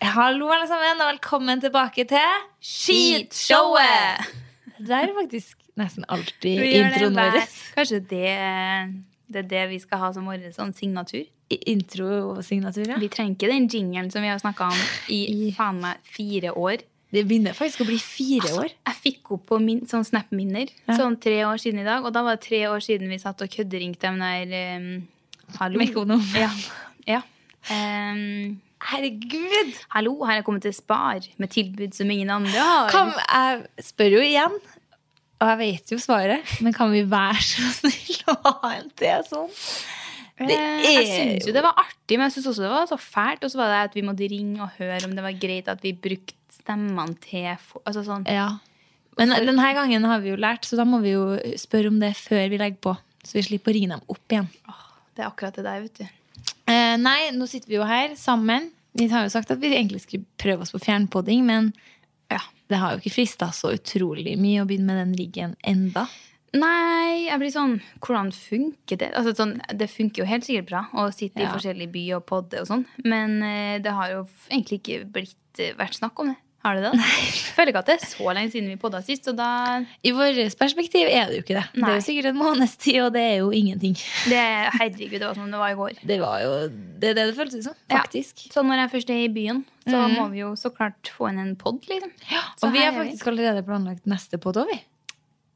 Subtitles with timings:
[0.00, 4.30] hallo alle sammen, og velkommen tilbake til Skitshowet!
[4.80, 7.42] Det er faktisk nesten alltid introen vår.
[7.76, 8.30] Kanskje det,
[9.32, 11.26] det er det vi skal ha som vår sånn signatur?
[11.50, 12.96] I- Intro og signatur, ja.
[13.02, 14.80] Vi trenger ikke den jingelen som vi har snakka om
[15.16, 16.86] i faen meg fire år.
[17.10, 18.70] Det begynner faktisk å bli fire år.
[18.86, 22.22] Jeg fikk opp på min, sånn Snap-minner sånn tre år siden i dag, og da
[22.22, 24.90] var det tre år siden vi satt og kødderingte dem der um,
[25.58, 25.80] Hallo.
[25.82, 26.22] Mekonom.
[26.38, 26.52] Ja.
[27.10, 27.20] ja.
[27.66, 29.74] Um, Herregud!
[29.92, 32.90] hallo, her er jeg kommet til Spar med tilbud som ingen andre har.
[32.92, 34.56] Kan, jeg spør jo igjen,
[35.40, 39.24] og jeg vet jo svaret, men kan vi være så snill å ha en til
[39.28, 39.50] sånn?
[40.40, 42.96] Det er jeg syns jo det var artig, men jeg syns også det var så
[42.96, 43.44] fælt.
[43.44, 45.82] Og så var det at vi måtte ringe og høre om det var greit at
[45.84, 48.24] vi brukte stemmene til altså sånn.
[48.24, 48.48] Ja.
[49.20, 51.24] Men denne gangen har vi jo lært, så da må vi jo
[51.60, 52.94] spørre om det før vi legger på.
[53.20, 54.48] Så vi slipper å ringe dem opp igjen.
[55.12, 56.19] Det er akkurat det der, vet du.
[56.70, 58.70] Eh, nei, nå sitter vi jo her sammen.
[58.98, 61.72] Vi har jo sagt at vi egentlig skulle prøve oss på fjernpodding, men
[62.30, 62.40] Ja.
[62.68, 66.06] det har jo ikke frista så utrolig mye å begynne med den riggen enda.
[66.52, 69.12] Nei, jeg blir sånn Hvordan funker det?
[69.14, 72.60] Altså, sånn, det funker jo helt sikkert bra å sitte i forskjellige byer og podde
[72.62, 76.36] og sånn, men eh, det har jo egentlig ikke blitt eh, vært snakk om det.
[76.60, 77.06] Har det Nei.
[77.24, 79.46] Jeg føler ikke at det er så lenge siden vi podda sist, Så da
[80.04, 81.62] I vårt perspektiv er det jo ikke det.
[81.72, 83.94] Det er jo sikkert en måneds tid, og det er jo ingenting.
[84.28, 84.42] det,
[84.76, 86.02] Herregud, det var som det var i går.
[86.04, 88.02] Det var jo det, er det det føltes som, Ja.
[88.02, 88.44] faktisk.
[88.52, 91.40] Så når jeg først er i byen, så må vi jo så klart få inn
[91.40, 92.12] en pod, liksom.
[92.28, 94.80] Så og vi har faktisk faktisk allerede planlagt neste podd òg, vi.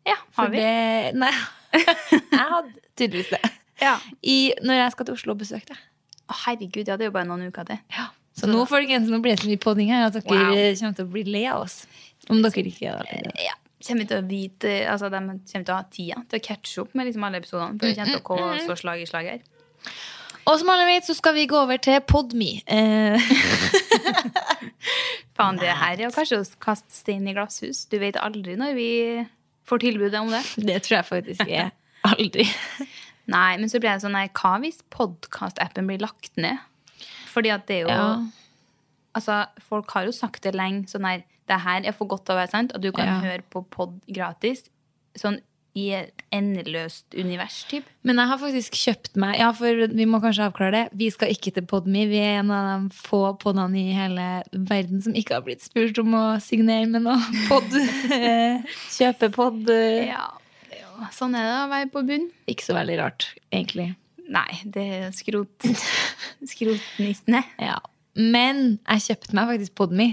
[0.08, 0.58] Ja, For har vi?
[0.64, 1.32] det Nei.
[2.32, 3.40] Jeg hadde tydeligvis det.
[3.80, 3.98] Ja.
[4.22, 5.78] I, når jeg skal til Oslo og besøke deg.
[6.30, 7.80] Å, herregud, ja, det er jo bare noen uker til.
[8.34, 10.56] Så nå, folkens, nå blir det så mye podding her at dere Wow.
[10.80, 11.76] kommer til å bli le av oss.
[12.28, 13.20] Om dere ikke er det.
[13.44, 13.54] Ja.
[13.84, 16.94] Kommer til å vite, altså De kommer til å ha tida til å catche opp
[16.96, 17.76] med liksom alle episodene.
[17.78, 19.40] For det kommer til å gå så slag i slag her.
[20.44, 22.58] Og som alle vet, så skal vi gå over til Podme.
[22.66, 23.16] Eh,
[25.36, 27.84] Faen, det her er jo kanskje å kaste stein i glasshus.
[27.90, 28.88] Du vet aldri når vi
[29.68, 30.42] får tilbudet om det.
[30.68, 31.72] det tror jeg faktisk er
[32.04, 32.44] aldri.
[33.32, 36.60] Nei, men så blir jeg sånn nei, Hva hvis podkastappen blir lagt ned?
[37.34, 38.08] Fordi at det er jo Ja.
[39.14, 40.88] Altså, folk har jo sagt det lenge.
[40.90, 43.18] Sånn her, det her er for godt til å være sant, og du kan Ja.
[43.22, 44.64] høre på pod gratis.
[45.18, 45.40] Sånn
[45.76, 47.84] i et endeløst univers, typ.
[48.04, 50.82] Men jeg har faktisk kjøpt meg Ja, for vi må kanskje avklare det.
[50.94, 52.06] Vi skal ikke til Podme.
[52.08, 55.98] Vi er en av de få podene i hele verden som ikke har blitt spurt
[55.98, 57.18] om å signere med noe
[57.48, 57.66] pod.
[58.94, 59.66] Kjøpe pod.
[60.06, 60.30] Ja,
[61.14, 62.30] sånn er det å være på bunn.
[62.50, 63.96] Ikke så veldig rart, egentlig.
[64.32, 65.66] Nei, det er skrot,
[66.52, 67.42] skrotnissene.
[67.60, 67.78] Ja.
[68.16, 70.10] Men jeg kjøpte meg faktisk Podme.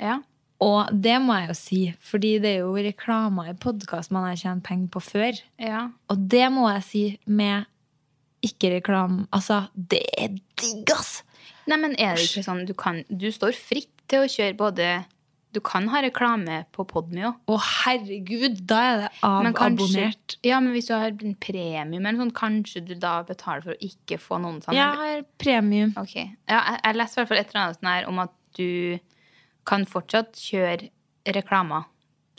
[0.00, 0.20] Ja.
[0.62, 4.38] Og det må jeg jo si, fordi det er jo reklamer i podkast man har
[4.38, 5.42] tjent penger på før.
[5.58, 5.88] ja.
[6.12, 7.66] Og det må jeg si med
[8.46, 9.26] ikke-reklame.
[9.34, 11.20] Altså, det er digg, ass!
[11.70, 14.86] Nei, men er det ikke sånn du kan Du står fritt til å kjøre både
[15.52, 17.34] Du kan ha reklame på Podmio.
[17.46, 20.36] Å, herregud, da er det avabonnert.
[20.48, 24.16] ja, men hvis du har en premium, sånn, kanskje du da betaler for å ikke
[24.22, 24.78] få noen sånn?
[24.78, 25.92] Jeg har premium.
[26.00, 26.16] Ok.
[26.48, 28.98] Ja, jeg, jeg leste i hvert fall et eller annet sånn her om at du
[29.68, 30.88] kan fortsatt kjøre
[31.36, 31.84] reklamer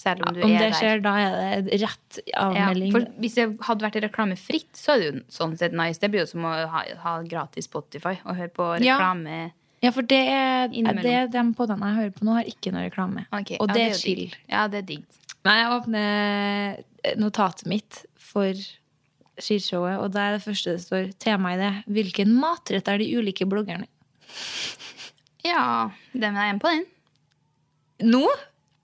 [0.04, 0.74] Selv om du Om er det der.
[0.76, 2.92] skjer, da er det rett Ja, avmelding.
[2.92, 6.02] for hvis det hadde vært reklamefritt, så er det jo sånn sett nice.
[6.02, 9.38] Det blir jo som å ha, ha gratis Spotify og høre på reklame.
[9.38, 9.52] Ja,
[9.92, 13.26] for det er, det, de podene jeg hører på nå, har ikke noe reklame.
[13.36, 14.24] Okay, Og ja, det er chill.
[14.48, 15.20] Ja, det er digg.
[15.44, 18.56] Nei, jeg åpner notatet mitt for
[19.42, 21.74] skishowet, og da er det første det står tema i det.
[21.92, 23.90] Hvilken matrett er de ulike bloggerne?
[25.44, 26.86] Ja, den er en på den.
[28.08, 28.24] Nå?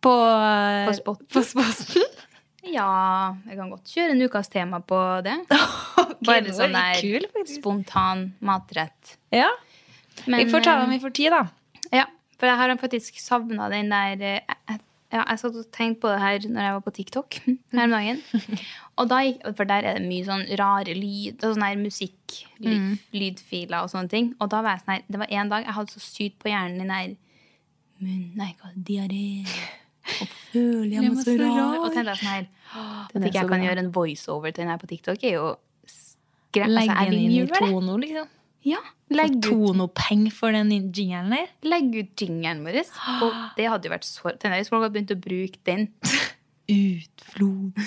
[0.04, 0.16] På,
[0.88, 1.28] På spotten.
[1.32, 2.20] På spotten?
[2.70, 5.38] Ja, jeg kan godt kjøre en ukas tema på det.
[6.04, 9.16] okay, Bare sånn der kul, spontan matrett.
[9.36, 9.50] Ja.
[10.30, 11.42] Men, vi får ta eh, dem i for tid, da.
[11.96, 12.06] Ja,
[12.40, 14.40] for jeg har faktisk savna den der eh,
[14.70, 17.38] jeg- ja, Jeg satt og tenkte på det her når jeg var på TikTok
[17.74, 18.20] her om dagen.
[19.02, 19.22] Og da
[19.58, 23.90] for der er det mye sånn rare lyd og sånn her musikk, lyd, lydfiler og
[23.90, 24.28] sånne ting.
[24.40, 26.52] Og da var jeg sånn her Det var en dag jeg hadde så sykt på
[26.54, 27.16] hjernen den der
[28.06, 29.26] munn, Nei, hva diaré.
[30.22, 31.80] Og føler jeg meg så rar.
[31.80, 32.46] Og tenkte jeg sånn her
[32.78, 35.48] At Den ikke jeg kan gjøre en voiceover til den her på TikTok, er jo
[35.90, 36.78] skremt.
[36.78, 37.66] Altså, jeg den vil inn i gjøre det.
[37.66, 38.28] Tono, liksom.
[38.68, 38.80] Ja,
[39.14, 41.52] legg ut Tono-peng for den jingelen der.
[41.64, 42.82] Legg ut jingelen vår.
[43.24, 45.88] Og det hadde jo vært så hvis folk hadde begynt å bruke den.
[46.70, 47.80] Utflod.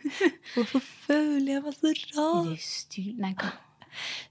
[0.54, 2.46] Hvorfor føler jeg meg så rar?
[2.52, 3.10] Restyl...
[3.20, 3.50] Nei, hva?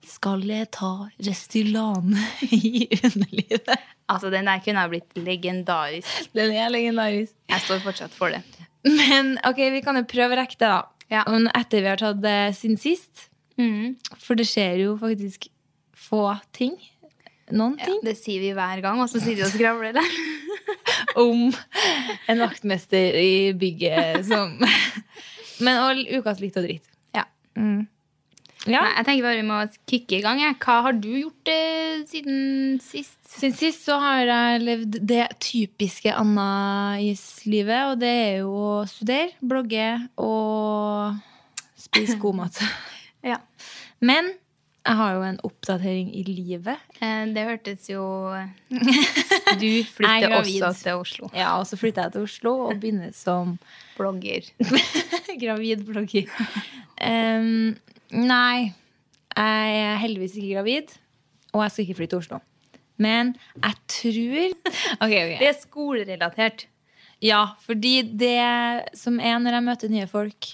[0.07, 0.91] Skal jeg ta
[1.27, 2.23] Restylane
[2.55, 3.75] i underlivet?
[4.09, 6.31] Altså, den der kunne ha blitt legendarisk.
[6.33, 7.35] Den er legendarisk.
[7.51, 8.41] Jeg står fortsatt for det.
[8.87, 10.79] Men ok, vi kan jo prøve å rekke det, da.
[11.11, 11.25] Ja.
[11.57, 13.27] Etter vi har tatt det siden sist.
[13.59, 13.99] Mm.
[14.15, 15.49] For det skjer jo faktisk
[16.09, 16.23] få
[16.55, 16.75] ting.
[17.49, 18.01] Noen Ja, ting.
[18.05, 20.09] det sier vi hver gang, og så sitter vi og skravler der.
[21.23, 21.47] Om
[22.29, 24.53] en vaktmester i bygget som
[25.59, 26.85] Men og ukas litt og dritt.
[27.17, 27.23] Ja.
[27.57, 27.87] Mm.
[28.67, 28.81] Ja.
[28.83, 29.57] Nei, jeg tenker bare vi må
[29.89, 30.39] kicke i gang.
[30.43, 30.55] jeg.
[30.61, 33.17] Hva har du gjort eh, siden sist?
[33.31, 39.31] Siden sist så har jeg levd det typiske Anna-is-livet, og det er jo å studere,
[39.41, 39.87] blogge
[40.19, 41.17] og
[41.79, 42.61] spise god mat.
[43.19, 43.35] Ja.
[43.99, 44.29] Men
[44.89, 46.81] jeg har jo en oppdatering i livet.
[46.97, 48.01] Eh, Det hørtes jo
[49.61, 51.29] Du er flytter også til Oslo.
[51.37, 53.57] Ja, og så flytter jeg til Oslo og begynner som
[53.97, 54.47] Blogger.
[55.43, 56.25] gravid blogger.
[56.99, 57.75] Um,
[58.15, 58.71] nei,
[59.35, 60.95] jeg er heldigvis ikke gravid,
[61.53, 62.41] og jeg skal ikke flytte til Oslo.
[62.99, 64.49] Men jeg tror
[65.03, 65.37] okay, okay.
[65.39, 66.65] Det er skolerelatert.
[67.21, 68.39] Ja, fordi det
[68.97, 70.53] som er når jeg møter nye folk,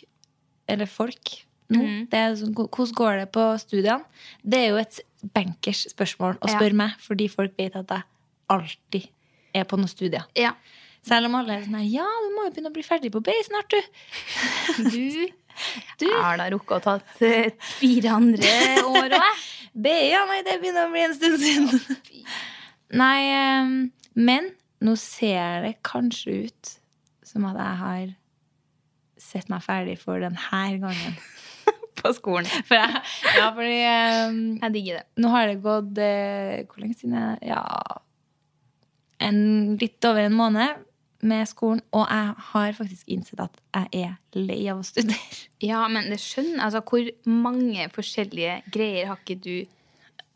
[0.68, 1.36] eller folk
[1.74, 1.82] nå,
[2.12, 4.04] det er sånn, Hvordan går det på studiene?
[4.44, 5.00] Det er jo et
[5.34, 6.58] bankers spørsmål å Ja.
[6.60, 8.04] spørre meg, fordi folk vet at jeg
[8.50, 9.08] alltid
[9.56, 10.26] er på noen studier.
[10.38, 10.52] Ja.
[11.06, 13.34] Selv om alle er sånn Ja, du må jo begynne å bli ferdig på BI
[13.46, 13.82] snart, du.
[14.92, 15.28] Du
[16.00, 19.44] Du, Jeg har da rukket å tatt eh, fire andre år òg.
[19.86, 21.82] Ja, nei, det begynner å bli en stund siden.
[22.96, 26.70] Nei, men nå ser det kanskje ut
[27.28, 28.14] som at jeg har
[29.20, 31.18] sett meg ferdig for denne gangen.
[31.96, 32.46] På skolen.
[32.68, 33.02] For jeg,
[33.38, 33.78] ja, fordi
[34.30, 35.06] um, Jeg digger det.
[35.24, 37.16] nå har det gått uh, Hvor lenge siden?
[37.16, 37.64] jeg- Ja,
[39.26, 40.82] en, litt over en måned
[41.26, 45.18] med skolen, og jeg har faktisk innsett at jeg er lei av å studere.
[45.66, 49.56] Ja, men det skjønner Altså, hvor mange forskjellige greier har ikke du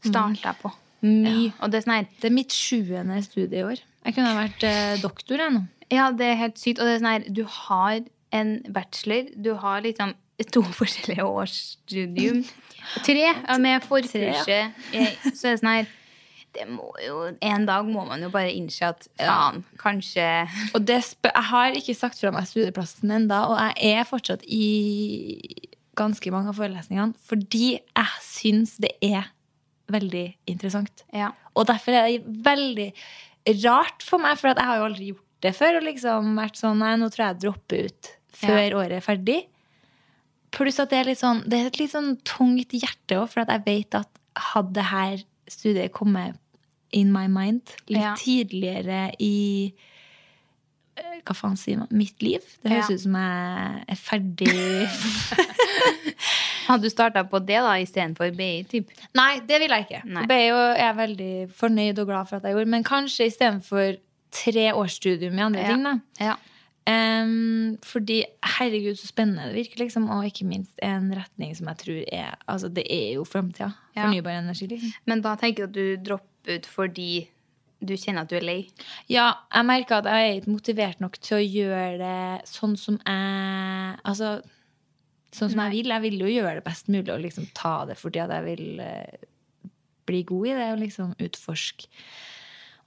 [0.07, 0.71] starta på?
[1.05, 1.51] Mye.
[1.62, 3.83] Og det er sånn Det er mitt sjuende studie i år.
[4.07, 5.62] Jeg kunne ha vært eh, doktor jeg nå.
[5.94, 6.79] Ja, det er helt sykt.
[6.81, 8.00] Og det er sånn her Du har
[8.35, 10.12] en bachelor, du har liksom
[10.53, 12.44] to forskjellige års studium.
[13.06, 14.75] Tre med forkurset.
[14.94, 15.07] Ja.
[15.33, 15.95] Så er det sånn her
[17.06, 20.24] jo, En dag må man jo bare innse at faen, kanskje
[20.74, 25.67] Og det jeg har ikke sagt fra meg studieplassen ennå, og jeg er fortsatt i
[26.00, 29.29] ganske mange av forelesningene fordi jeg syns det er
[29.89, 31.03] veldig interessant.
[31.13, 31.31] Ja.
[31.58, 32.89] Og derfor er det veldig
[33.65, 35.79] rart for meg, for jeg har jo aldri gjort det før.
[35.79, 39.39] Og liksom vært sånn Nei, nå tror jeg jeg dropper ut før året er ferdig.
[40.51, 43.50] Pluss at det er sånn Det er et litt sånn tungt hjerte òg, for at
[43.53, 44.10] jeg vet at
[44.53, 45.18] hadde det her
[45.50, 46.36] studiet kommet
[46.91, 48.15] in my mind litt Ja.
[48.18, 49.74] tidligere i
[50.98, 51.88] eh, hva faen sier man?
[51.91, 52.41] Mitt liv.
[52.63, 52.96] Det høres Ja.
[52.96, 54.50] ut som jeg er ferdig
[56.70, 58.62] Hadde du starta på det da istedenfor BI?
[58.70, 58.91] Typ?
[59.18, 60.01] Nei, det vil jeg ikke.
[60.06, 60.25] Nei.
[60.29, 63.98] Er jeg er veldig fornøyd og glad for at jeg gjorde Men kanskje istedenfor
[64.32, 65.68] tre års studium i andre Ja.
[65.74, 65.84] ting.
[65.84, 65.94] da
[66.25, 66.36] Ja.
[66.89, 68.24] Em, Fordi
[68.58, 70.08] herregud, så spennende det virker, liksom.
[70.13, 73.72] Og ikke minst en retning som jeg tror er Altså, det er jo framtida.
[73.96, 74.08] Ja.
[74.08, 74.93] Fornybar energi, liksom.
[75.05, 77.27] Men da tenker du at du dropper ut fordi
[77.79, 78.60] du kjenner at du er lei.
[79.08, 82.98] Ja, jeg merker at jeg er ikke motivert nok til å gjøre det sånn som
[83.05, 84.39] jeg Altså
[85.36, 85.93] sånn som jeg vil.
[85.93, 88.81] Jeg vil jo gjøre det best mulig og liksom ta det fordi at jeg vil
[88.81, 89.69] uh,
[90.10, 91.89] bli god i det og liksom utforske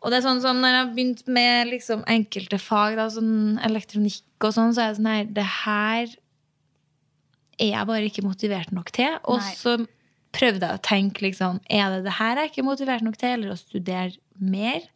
[0.02, 3.60] Og det er sånn som når jeg har begynt med liksom enkelte fag, da, sånn
[3.62, 6.14] elektronikk og sånn, så er det sånn her Det her
[7.62, 9.14] er jeg bare ikke motivert nok til.
[9.30, 9.52] Og Nei.
[9.58, 9.76] så
[10.34, 13.36] prøvde jeg å tenke liksom Er det det her jeg ikke er motivert nok til,
[13.36, 14.88] eller å studere mer?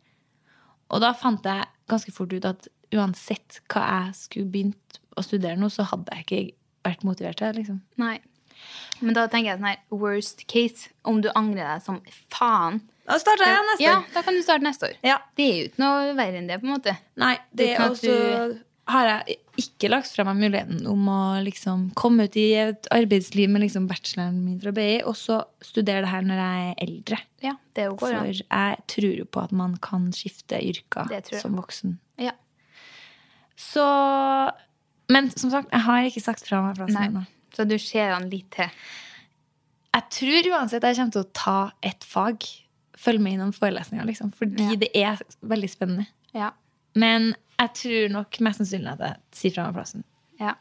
[0.90, 5.58] Og da fant jeg ganske fort ut at uansett hva jeg skulle begynt å studere
[5.58, 7.62] nå, så hadde jeg ikke vært motivert til det.
[7.62, 7.80] liksom.
[8.00, 8.18] Nei.
[9.02, 11.98] Men da tenker jeg sånn her worst case, om du angrer deg som
[12.32, 12.80] faen.
[13.06, 13.86] Da starter jeg neste år.
[13.86, 14.96] Ja, da kan du starte neste år.
[15.06, 15.18] Ja.
[15.38, 16.96] Det er jo ikke noe verre enn det, på en måte.
[17.22, 18.16] Nei, det er også
[18.86, 23.50] har jeg ikke lagt fra meg muligheten om å liksom komme ut i et arbeidsliv
[23.50, 27.18] med liksom bacheloren min fra BI, og så studere det her når jeg er eldre.
[27.42, 31.10] Ja, det er jo For jeg tror jo på at man kan skifte yrker
[31.40, 31.96] som voksen.
[32.22, 32.36] Ja.
[33.56, 33.86] Så
[35.10, 37.24] Men som sagt, jeg har ikke sagt fra meg plassen ennå.
[37.56, 38.70] Så du ser han litt til.
[39.96, 42.46] Jeg tror uansett jeg kommer til å ta et fag.
[42.96, 44.32] Følge med innom forelesninga, liksom.
[44.32, 44.76] Fordi Ja.
[44.80, 46.06] det er veldig spennende.
[46.34, 46.50] Ja.
[46.94, 50.04] Men jeg tror nok mest sannsynlig at jeg sier fra meg plassen.
[50.40, 50.54] ja.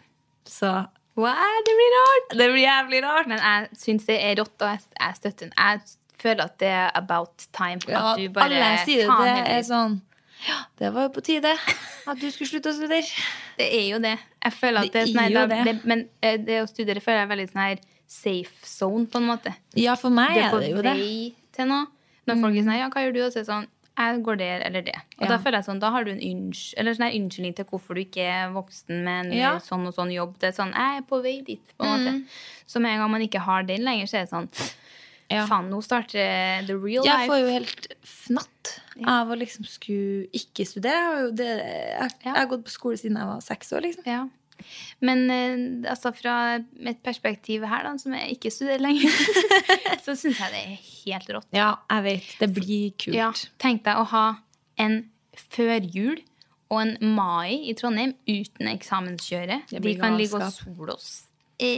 [0.46, 2.30] Så Wow, det blir rart!
[2.38, 3.28] det blir jævlig rart.
[3.28, 5.54] Men jeg syns det er rått, og jeg, jeg støtter den.
[5.58, 5.80] Jeg
[6.20, 7.80] føler at det er about time.
[7.88, 9.30] At du bare alle sier det.
[9.48, 10.02] det er sånn
[10.46, 13.08] Ja, det var jo på tide at du skulle slutte å studere.
[13.58, 14.18] Det er jo det.
[14.44, 15.86] Jeg føler at Det det er sånn er jo det.
[15.88, 19.26] Men eh, det å studere føler jeg er veldig sånn her safe zone, på en
[19.32, 19.54] måte.
[19.80, 20.94] Ja, for meg er er på det jo det.
[21.00, 21.88] vei til noe.
[22.28, 23.22] Når folk er sånn ja, hva gjør du?
[23.26, 24.96] Og så er det sånn, jeg går der eller det.
[25.20, 25.28] Og Ja.
[25.30, 28.50] da føler jeg sånn, da har du en sånn unnskyldning til hvorfor du ikke er
[28.52, 29.58] voksen med en Ja.
[29.60, 30.38] sånn og sånn jobb.
[30.40, 32.28] Det er sånn, jeg er på vei dit, på en måte.
[32.68, 34.74] Så med en gang man ikke har den lenger, så er det sånn,
[35.30, 35.46] Ja.
[35.48, 37.20] faen, nå starter the real life.
[37.22, 40.92] Jeg får jo helt fnatt av å liksom skulle ikke studere.
[40.92, 42.34] Jeg har, jo det, jeg, Ja.
[42.34, 44.04] jeg har gått på skole siden jeg var seks år, liksom.
[45.06, 49.12] Men eh, altså fra et perspektiv her, da, som jeg ikke studerer lenger,
[50.06, 51.50] så syns jeg det er helt rått.
[51.56, 52.32] Ja, jeg vet.
[52.42, 53.18] Det blir kult.
[53.18, 53.32] Ja,
[53.62, 54.26] Tenk deg å ha
[54.82, 55.04] en
[55.56, 56.22] førjul
[56.74, 59.70] og en mai i Trondheim uten eksamenskjøret.
[59.72, 61.14] Det Vi kan ligge og sole oss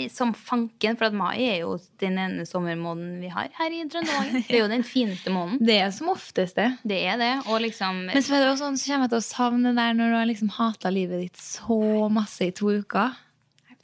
[0.10, 4.32] som fanken, for at mai er jo den ene sommermåneden vi har her i Trøndelag.
[4.48, 5.60] Det er jo den fineste måneden.
[5.68, 6.72] Det er som oftest det.
[6.84, 7.32] Det er det.
[7.48, 9.76] Og liksom Men så er det også sånn, så kommer jeg til å savne det
[9.78, 13.14] der når du har liksom hata livet ditt så masse i to uker.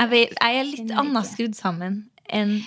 [0.02, 2.58] Jeg, jeg er litt annet skrudd sammen enn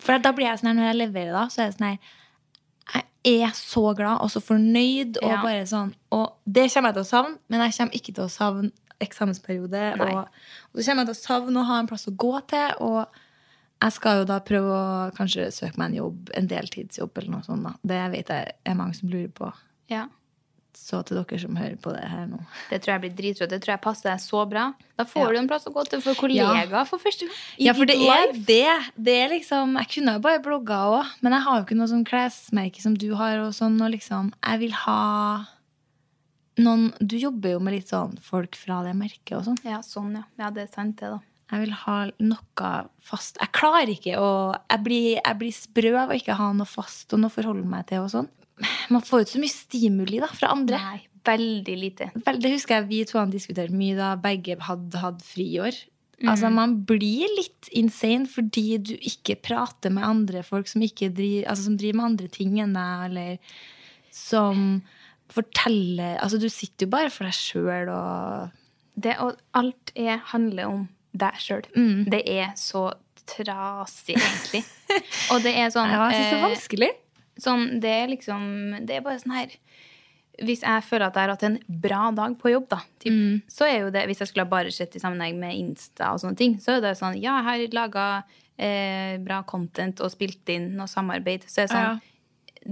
[0.00, 3.02] For da blir jeg sånn her når jeg leverer, da, så er jeg sånn her
[3.24, 5.42] Jeg er så glad og så fornøyd og Ja.
[5.44, 8.32] bare sånn Og det kommer jeg til å savne, men jeg kommer ikke til å
[8.32, 8.72] savne
[9.04, 9.84] eksamensperiode.
[10.00, 10.24] Og,
[10.72, 12.74] og så kommer jeg til å savne å ha en plass å gå til.
[12.80, 13.06] Og
[13.84, 17.46] jeg skal jo da prøve å kanskje søke meg en jobb, en deltidsjobb eller noe
[17.46, 17.64] sånt.
[17.68, 17.74] da.
[17.84, 19.52] Det vet jeg er mange som lurer på.
[19.92, 20.06] ja,
[20.74, 22.38] Så til dere som hører på det her nå.
[22.70, 23.50] det tror jeg blir dritrått.
[23.52, 24.64] Det tror jeg passer deg så bra.
[24.98, 25.32] Da får Ja.
[25.32, 27.36] du en plass å gå til for kollegaer for første gang.
[27.62, 28.90] Ja, for det er det.
[28.98, 31.86] Det er liksom Jeg kunne jo bare blogga òg, men jeg har jo ikke noe
[31.92, 33.38] sånn klesmerke som du har.
[33.46, 35.46] Og sånn, og liksom Jeg vil ha
[36.62, 39.60] noen Du jobber jo med litt sånn folk fra det merket og sånn.
[39.66, 40.26] Ja, sånn, ja.
[40.40, 41.20] Ja, det er sant, det, da.
[41.52, 42.70] Jeg vil ha noe
[43.04, 43.38] fast.
[43.42, 47.12] Jeg klarer ikke å Jeg blir, jeg blir sprø av å ikke ha noe fast
[47.14, 48.30] og noe å forholde meg til og sånn.
[48.94, 50.78] Man får jo ikke så mye stimuli da fra andre.
[50.78, 52.10] Nei, veldig lite.
[52.26, 55.80] Vel, det husker jeg vi to hadde diskutert mye da begge hadde hatt friår.
[56.24, 61.66] Altså, man blir litt insane fordi du ikke prater med andre folk som, driver, altså,
[61.66, 63.56] som driver med andre ting enn deg, eller
[64.14, 64.62] som
[65.32, 68.50] forteller Altså, du sitter jo bare for deg sjøl og
[68.94, 71.64] Det, og alt er, handler om deg sjøl.
[71.76, 72.04] Mm.
[72.10, 72.92] Det er så
[73.26, 74.60] trasig, egentlig.
[75.32, 76.90] og det er sånn Ja, jeg syns det er eh, vanskelig.
[77.40, 78.44] sånn, Det er liksom
[78.86, 79.54] Det er bare sånn her
[80.44, 83.42] Hvis jeg føler at jeg har hatt en bra dag på jobb, da, typ, Mm.
[83.48, 86.36] så er jo det Hvis jeg skulle bare sett i sammenheng med Insta og sånne
[86.36, 88.06] ting, så er det sånn Ja, jeg har laga
[88.58, 91.42] eh, bra content og spilt inn noe samarbeid.
[91.50, 92.00] Så er det sånn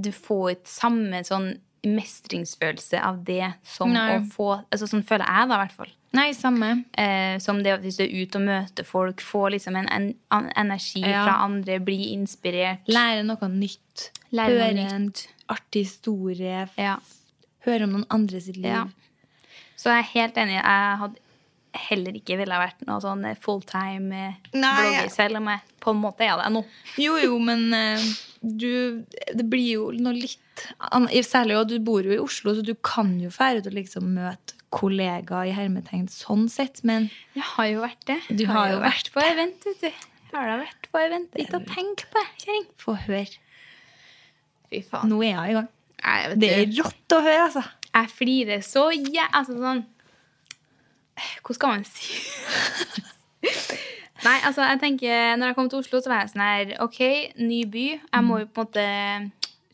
[0.03, 1.49] Du får ikke samme sånn
[1.83, 4.17] mestringsfølelse av det som Nei.
[4.17, 5.91] å få altså Sånn føler jeg, da, i hvert fall.
[6.13, 6.71] Nei, samme.
[6.99, 10.51] Eh, som det hvis du er ute og møter folk, få liksom en, en, en
[10.61, 11.25] energi Ja.
[11.25, 12.85] fra andre, bli inspirert.
[12.87, 14.11] Lære noe nytt.
[14.31, 15.09] Lære noe høre en
[15.53, 16.67] artig historie.
[16.79, 16.99] Ja.
[17.67, 18.73] Høre om noen andre sitt liv.
[18.75, 18.87] Ja.
[19.77, 20.59] Så jeg er helt enig.
[20.61, 21.19] Jeg hadde
[21.89, 26.27] heller ikke ville vært noe sånn fulltime eh, blogger, selv om jeg på en måte
[26.29, 26.61] er det nå.
[27.01, 28.05] Jo, jo, men eh,
[28.43, 30.65] du Det blir jo noe litt
[31.25, 34.11] Særlig at du bor jo i Oslo, så du kan jo fære ut og liksom
[34.17, 38.19] møte kollegaer i hermetegn sånn sett, men Jeg har jo vært det.
[38.33, 40.07] Du har, har jo vært på event, vet du.
[40.33, 41.35] Har da vært på event.
[41.37, 42.67] Ikke å tenke på, kjerring.
[42.81, 43.27] få høre.
[44.73, 45.13] Fy faen.
[45.13, 45.69] Nå er jeg i gang.
[46.03, 47.65] Jeg vet Det er rått å høre, altså.
[47.93, 49.27] jeg flirer så jæ...
[49.29, 49.85] Altså sånn
[51.45, 52.09] Hva skal man si
[54.23, 57.01] Nei, altså, jeg tenker Når jeg kom til Oslo, så var jeg sånn her OK,
[57.43, 57.87] ny by.
[57.99, 58.89] Jeg må jo på en måte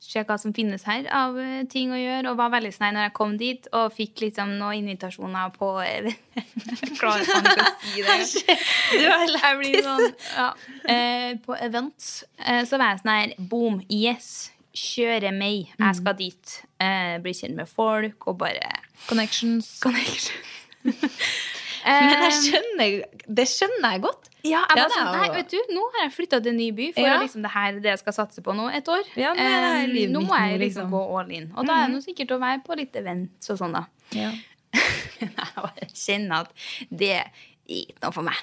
[0.09, 2.95] se hva som finnes her av eh, ting å gjøre, og var veldig sånn her
[2.97, 8.17] når jeg kom dit og fikk liksom noen invitasjoner på eh, Jeg klarer ikke å
[8.25, 8.57] si det.
[8.95, 10.49] Du Jeg blir sånn, ja,
[10.95, 14.49] eh, På events eh, så var jeg sånn her Boom, yes.
[14.79, 15.73] Kjøre meg.
[15.75, 16.59] Jeg skal dit.
[16.79, 18.69] Eh, bli kjent med folk og bare
[19.09, 19.79] Connections.
[19.83, 20.39] Connection.
[21.85, 23.05] Men jeg Eh, skjønner,
[23.35, 24.29] det skjønner jeg godt.
[24.45, 26.71] Ja, jeg Ja, det sånn, nei, vet du, nå har jeg flytta til en ny
[26.73, 27.19] by, for Ja.
[27.21, 29.03] liksom det her er det jeg skal satse på nå et år.
[29.17, 30.91] Ja, nå Eh, nå må jeg liksom liksom.
[30.91, 31.53] gå all in.
[31.57, 33.85] Og da er det noe sikkert å være på litt events og sånn, da.
[34.13, 34.31] Ja.
[35.21, 36.53] Jeg bare kjenner at
[36.91, 37.31] det er
[37.69, 38.37] ikke noe for meg.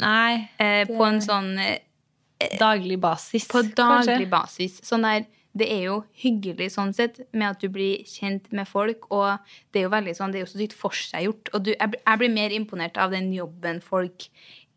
[0.00, 3.46] Nei, Eh, på en sånn eh, daglig basis.
[3.48, 4.28] På daglig kanskje.
[4.30, 4.80] basis.
[4.82, 9.04] Sånn der, det er jo hyggelig sånn sett med at du blir kjent med folk,
[9.12, 9.38] og
[9.72, 11.52] det er jo veldig sånn, det er jo så sykt forseggjort.
[11.52, 14.28] Og du, jeg, jeg blir mer imponert av den jobben folk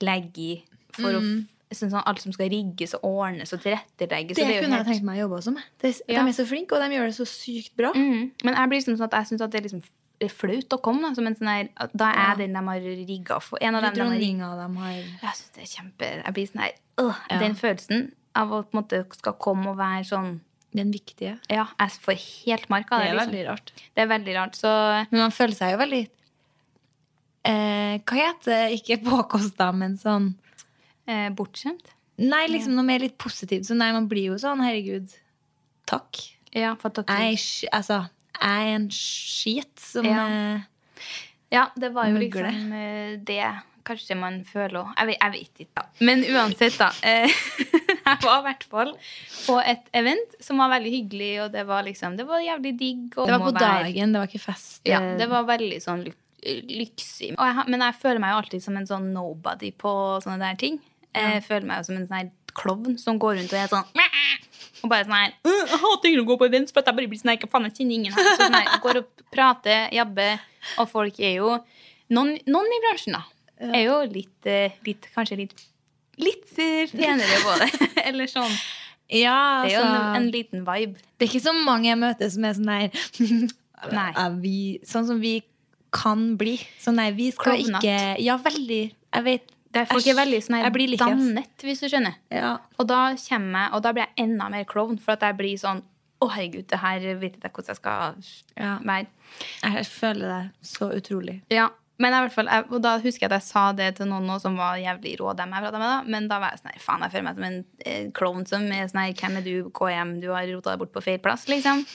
[0.03, 0.63] legger i
[0.95, 1.45] for Mm.
[1.71, 4.37] å sånn, sånn, Alt som skal rigges og ordnes og tilrettelegges.
[4.37, 4.87] Det det kunne helt...
[4.87, 5.67] jeg tenkt meg å jobbe også med.
[5.81, 6.23] Det, Ja.
[6.23, 7.91] De er så flinke, og de gjør det så sykt bra.
[7.95, 8.31] Mm.
[8.43, 9.83] Men jeg blir liksom sånn at jeg syns det er liksom
[10.31, 11.01] flaut å komme.
[11.03, 12.35] Da, som en sånn her, da er ja.
[12.39, 13.59] den de har rigga for.
[13.61, 16.51] En av dem de har rigget de har Jeg synes det er kjempe Jeg blir
[16.51, 17.39] sånn her øh, Ja.
[17.43, 20.39] Den følelsen av å på en måte skal komme og være sånn
[20.75, 21.37] Den viktige.
[21.49, 23.09] Ja, jeg får helt mark av Det det.
[23.11, 23.31] er liksom.
[23.31, 23.71] veldig rart.
[23.95, 24.55] Det er veldig rart.
[24.59, 24.71] Så
[25.11, 26.01] Men man føler seg jo veldig
[27.45, 28.79] eh, Hva heter det?
[28.79, 30.31] Ikke påkosta, men sånn
[31.07, 31.91] eh, bortskjemt.
[32.17, 33.67] Nei, liksom noe mer litt positivt.
[33.67, 35.11] Så nei, man blir jo sånn, herregud,
[35.89, 36.21] takk.
[36.55, 37.09] Ja, for takk.
[37.11, 37.39] Jeg
[37.75, 38.01] altså,
[38.39, 40.27] jeg er en skit som Ja.
[40.27, 40.61] eh,
[41.51, 42.47] Ja, det var jo Mugler.
[42.51, 43.41] liksom eh, det
[43.87, 44.91] kanskje man føler òg.
[44.97, 45.85] Jeg, vet- jeg vet ikke, da.
[46.09, 46.89] Men uansett, da.
[47.05, 47.37] eh,
[48.09, 48.91] jeg var i hvert fall
[49.45, 53.03] på et event som var veldig hyggelig, og det var liksom Det var jævlig digg.
[53.15, 54.81] Det var på dagen, det var ikke fest.
[54.89, 57.31] Ja, eh, det var veldig sånn lyk lyksig.
[57.33, 60.75] Jeg, men jeg føler meg jo alltid som en sånn nobody på sånne der ting.
[61.15, 63.87] Jeg føler meg jo som en sånn klovn som går rundt og er sånn
[64.83, 67.09] og bare sånn her «Øh, Jeg hater å gå på events, for at jeg bare
[67.09, 68.27] blir sånn her, «Hva faen, jeg kjenner ingen her.
[68.27, 70.43] Så sånn her, går og prater, jabber,
[70.83, 71.55] og folk er jo
[72.13, 73.23] Noen, noen i bransjen, da,
[73.59, 75.65] er jo litt, eh, litt Kanskje litt
[76.17, 77.69] Litt penere på det.
[78.07, 78.51] Eller sånn.
[79.11, 81.01] ja, Det er jo altså, en, en liten vibe.
[81.19, 82.71] Det er ikke så mange jeg møter som er sånn
[83.91, 84.55] der er vi,
[84.87, 85.33] Sånn som vi
[85.95, 86.55] kan bli.
[86.81, 87.83] Sånn nei, vi skal Klovnatt.
[87.83, 88.79] ikke Ja, veldig.
[89.15, 89.51] Jeg vet.
[89.75, 92.15] Der folk er veldig sånn jeg blir like, dannet, hvis du skjønner.
[92.31, 92.53] Ja.
[92.79, 93.41] Og da jeg,
[93.75, 95.83] og da blir jeg enda mer klovn, for at jeg blir sånn
[96.23, 98.15] Å, herregud, det her vet jeg ikke hvordan jeg skal
[98.55, 98.77] Ja.
[98.87, 99.07] være.
[99.75, 101.41] Jeg føler det så utrolig.
[101.51, 104.09] Ja, men i hvert fall, jeg, og da husker jeg at jeg sa det til
[104.09, 105.99] noen nå som var jævlig rå, dem jeg prata med da.
[106.11, 108.65] Men da var jeg sånn her, faen, jeg føler meg som en eh, klovn som
[108.67, 109.53] er sånn her, hvem er du,
[109.93, 111.85] hjem, du har rota deg bort på feil plass, liksom.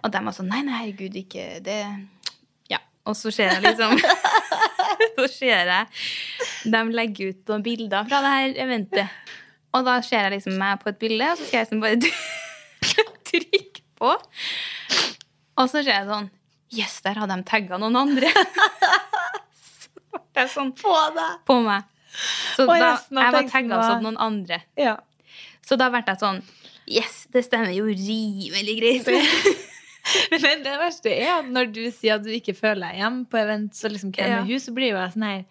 [0.00, 1.78] Og de var sånn, nei, nei, herregud, ikke det.
[2.72, 3.94] Ja, og så ser jeg liksom,
[5.20, 6.02] så ser jeg,
[6.74, 9.22] de legger ut noen bilder fra det her eventet.
[9.78, 13.06] Og da ser jeg liksom meg på et bilde, og så skal jeg liksom bare
[13.30, 14.12] trykke på.
[15.60, 16.30] Og så ser jeg sånn
[16.72, 18.30] Yes, der hadde de tagga noen andre.
[18.30, 21.40] så ble jeg sånn På deg!
[21.48, 21.86] på meg.
[22.56, 22.76] Så da,
[23.10, 24.60] jeg var tagga var- som noen andre.
[24.78, 24.96] Ja.
[25.66, 26.42] Så da ble jeg sånn
[26.90, 29.10] Yes, det stemmer jo rimelig greit.
[30.32, 33.38] Men det verste er at når du sier at du ikke føler deg hjemme på
[33.38, 34.40] event, så liksom hvem Ja.
[34.48, 35.42] hun, så blir jo jeg sånn her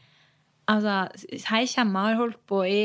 [0.70, 0.96] Altså,
[1.50, 2.82] her kommer jeg, har holdt på i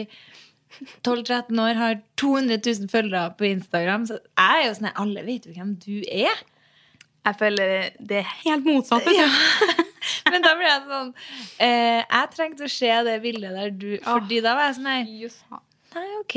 [1.05, 5.25] 12-13 år, har 200 000 følgere på Instagram, så jeg er jo sånn her Alle
[5.27, 6.41] vet jo hvem du er.
[7.25, 9.09] Jeg føler det er helt motsatt.
[9.15, 9.29] Ja.
[10.33, 11.11] Men da ble jeg sånn
[11.65, 15.63] eh, Jeg trengte å se det bildet der du Fordi da var jeg sånn her
[15.95, 16.37] Nei, OK.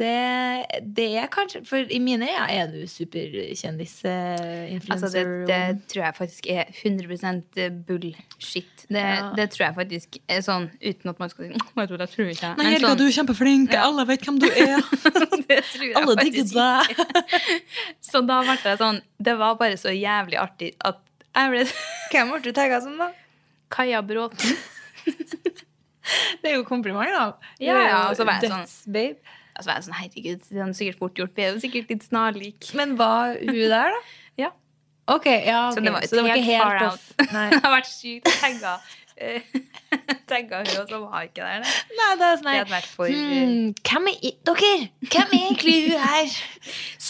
[0.00, 3.98] Det, det er kanskje For i mine øyne er du superkjendis.
[4.08, 8.86] Eh, Altså, det, det tror jeg faktisk er 100 bullshit.
[8.88, 9.32] Det, Ja.
[9.36, 12.24] det tror jeg faktisk er sånn uten at man skal si «Åh, jeg det tror
[12.24, 12.52] jeg ikke.
[12.56, 13.74] Nei, Helga, sånn, du er kjempeflink.
[13.76, 14.80] Alle vet hvem du er.
[15.50, 17.04] det tror jeg Alle digger deg.
[18.10, 21.02] Så da ble det sånn Det var bare så jævlig artig at
[21.36, 21.66] jeg ble
[22.14, 23.10] Hvem ble du tagga som, da?
[23.70, 24.56] Kaja Bråten.
[26.40, 27.26] Det er jo kompliment, da.
[27.62, 29.36] Ja, ja, og så var jeg sånn- Dødsbabe.
[29.60, 31.32] Og så var jeg sånn, herregud, det hadde sikkert fort gjort.
[31.36, 32.70] Vi er jo sikkert litt snarlik.
[32.80, 34.00] Men var hun der, da?
[34.40, 34.48] Ja.
[35.10, 35.74] Ok, ja, ok.
[35.76, 36.92] Så det var, Så det var helt ikke helt out.
[36.94, 37.12] off.
[37.52, 38.72] Det har vært sykt tagga.
[39.20, 39.42] eh,
[40.30, 41.64] tagga hun, og så var ikke der.
[41.66, 41.74] Det.
[41.98, 44.70] Nei, det er sånn her hmm, Hvem er dere?
[45.10, 46.38] Hvem er egentlig hun her?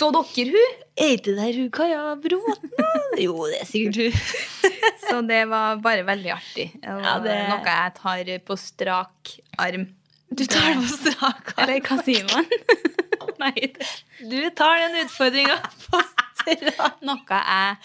[0.00, 0.74] Så dere hun?
[1.06, 2.74] Er ikke det hun Kaja Bråten?
[3.20, 4.74] Jo, det er sikkert hun.
[5.06, 6.70] Så det var bare veldig artig.
[6.80, 9.86] Det var Ja, det- Noe jeg tar på strak arm.
[10.30, 11.64] Du tar det på strak arm.
[11.64, 12.46] Eller hva sier man?
[13.42, 13.72] Nei,
[14.20, 15.56] Du tar den utfordringa
[15.90, 16.00] på
[16.40, 17.76] strak noe jeg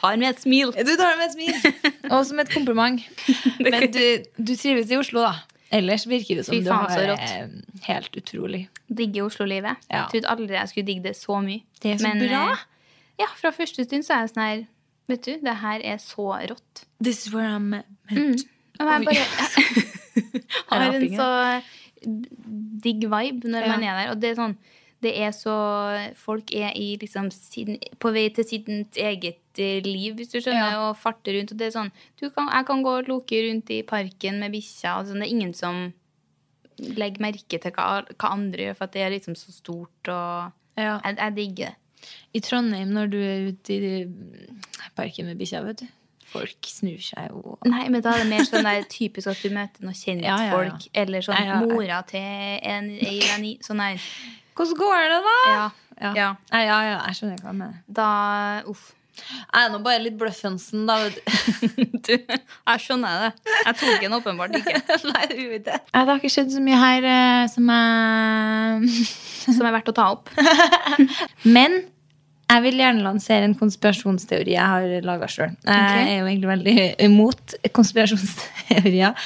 [0.00, 0.72] tar med et smil.
[0.76, 2.10] Du tar det med et smil.
[2.12, 3.00] Og som et kompliment.
[3.64, 4.02] Men du,
[4.36, 5.32] du trives i Oslo, da?
[5.74, 7.24] Ellers virker det som Fy du har rått.
[7.26, 8.66] eh, helt utrolig.
[8.86, 9.80] Digger Oslo-livet.
[9.90, 10.04] Ja.
[10.04, 11.64] Jeg trodde aldri jeg skulle digge det så mye.
[11.82, 12.42] Det er så Men, bra.
[12.52, 12.64] eh,
[13.24, 14.64] Ja, fra første stund så er jeg sånn her
[15.08, 16.84] Vet du, det her er så rått.
[17.02, 17.72] This is where I'm
[18.10, 18.36] Mm.
[18.78, 19.85] Og jeg bare
[20.70, 21.28] har en så
[22.86, 24.10] digg vibe når man er der.
[24.14, 24.56] Og det er sånn
[25.04, 25.52] det er så
[26.16, 30.72] Folk er i liksom sin, på vei til sitt eget eh, liv, hvis du skjønner,
[30.72, 30.86] Ja.
[30.88, 31.52] og farter rundt.
[31.52, 34.52] Og det er sånn du kan, Jeg kan gå og loke rundt i parken med
[34.56, 34.96] bikkja.
[35.02, 35.92] Altså, det er ingen som
[36.78, 40.08] legger merke til hva, hva andre gjør, for at det er liksom så stort.
[40.08, 40.98] Og Ja.
[41.04, 41.76] jeg, jeg digger det.
[42.36, 44.06] I Trondheim, når du er ute i
[44.96, 45.86] parken med bikkja, vet du
[46.36, 49.54] Folk snur seg jo Nei, men da er det mer sånn der typisk at du
[49.54, 50.88] møter noen Ja, ja, kjentfolk.
[51.02, 52.20] Eller sånn mora til
[52.74, 53.56] en ei venni.
[53.64, 54.04] Sånn der.
[54.56, 55.38] Hvordan går det, da?
[55.52, 55.64] Ja.
[55.96, 56.12] Ja.
[56.12, 56.28] Ja.
[56.52, 57.82] Ja, ja, jeg skjønner hva du mener.
[57.88, 58.10] Da
[58.68, 58.92] Uff.
[59.16, 60.98] Jeg er nå bare litt bløffensen, da.
[61.08, 62.12] du.
[62.12, 63.30] Jeg skjønner det.
[63.64, 64.74] Jeg tok den åpenbart ikke.
[65.14, 65.78] Nei, du gjorde det.
[65.88, 68.84] Det har ikke skjedd så mye her eh, som er
[69.46, 70.28] Som er verdt å ta opp.
[71.56, 71.80] Men
[72.46, 75.54] jeg vil gjerne lansere en konspirasjonsteori jeg har laga sjøl.
[75.66, 76.74] Jeg er jo egentlig veldig
[77.08, 79.16] imot konspirasjonsteorier.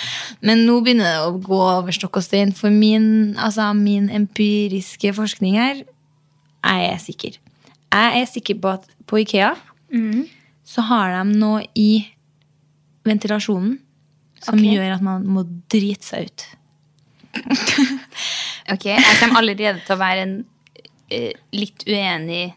[0.40, 2.54] Men nå begynner det å gå over stokk og stein.
[2.56, 5.82] For min, altså, min empiriske forskning her
[6.60, 7.36] jeg er sikker.
[7.90, 9.52] Jeg er sikker på at på Ikea
[10.70, 12.04] så har de noe i
[13.08, 13.78] ventilasjonen
[14.40, 14.76] som okay.
[14.76, 16.46] gjør at man må drite seg ut.
[18.70, 20.34] Ok, Jeg kommer allerede til å være en
[21.10, 22.52] eh, litt uenig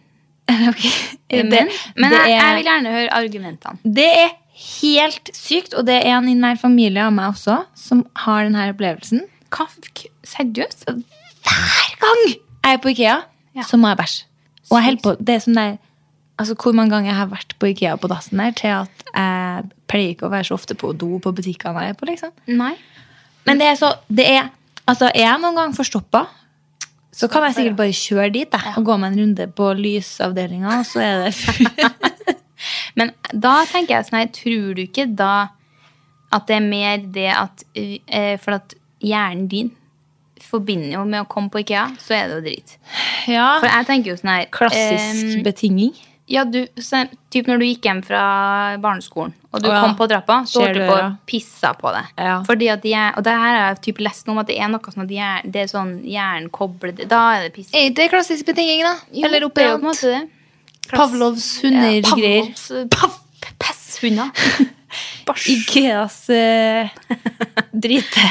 [0.70, 0.84] Ok.
[1.32, 3.78] men, Det- men det jeg, er- jeg vil gjerne høre argumentene.
[4.00, 4.32] Det er
[4.82, 8.68] helt sykt, og det er en i nær familie av meg også som har denne
[8.74, 9.24] opplevelsen.
[10.24, 10.86] Seriøst?
[10.88, 13.18] Hver gang jeg er på Ikea,
[13.56, 13.62] Ja.
[13.68, 14.24] så må jeg bæsje.
[14.72, 15.78] Og jeg på, det er sånn der,
[16.40, 19.72] altså Hvor mange ganger jeg har vært på Ikea på dassen der, til at jeg
[19.88, 22.06] pleier ikke å være så ofte på do på butikkene jeg er på.
[22.10, 22.32] liksom.
[22.48, 22.76] Nei.
[23.46, 24.50] Men det er så, det er,
[24.88, 26.26] altså er jeg noen gang forstoppa,
[27.13, 30.80] så kan jeg sikkert bare kjøre dit da, og gå meg en runde på lysavdelinga,
[30.80, 32.38] og så er det
[32.97, 35.36] Men da tenker jeg sånn her, tror du ikke da
[36.34, 39.73] at det er mer det at eh, For at hjernen din
[40.43, 42.73] forbinder jo med å komme på Ikea, så er det jo drit.
[43.32, 45.93] Ja, For jeg tenker jo sånn her klassisk eh, betinging.
[46.34, 48.22] Ja, du, så, typ når du gikk hjem fra
[48.82, 49.82] barneskolen, og du oh, ja.
[49.86, 52.13] kom på trappa, så holdt du på å pisse på deg.
[52.17, 52.38] Ja.
[52.48, 54.58] Fordi at de er, og det her har jeg typ lest noe om at det
[54.58, 57.69] er noe sånn at hjer- det er sånn hjernen kobler Da er det piss.
[57.69, 58.96] Er ikke det klassisk betinging, da?
[59.12, 59.89] Jo, Eller det er jo på en oppdrag?
[59.89, 60.24] måte det.
[60.93, 62.50] Pavlovs hundergreier.
[62.50, 63.19] Pavlovs, eh, pav,
[63.62, 64.34] pesshunder.
[64.34, 64.72] Bæsj.
[65.54, 66.90] Ikeas uh,
[67.86, 68.28] drite...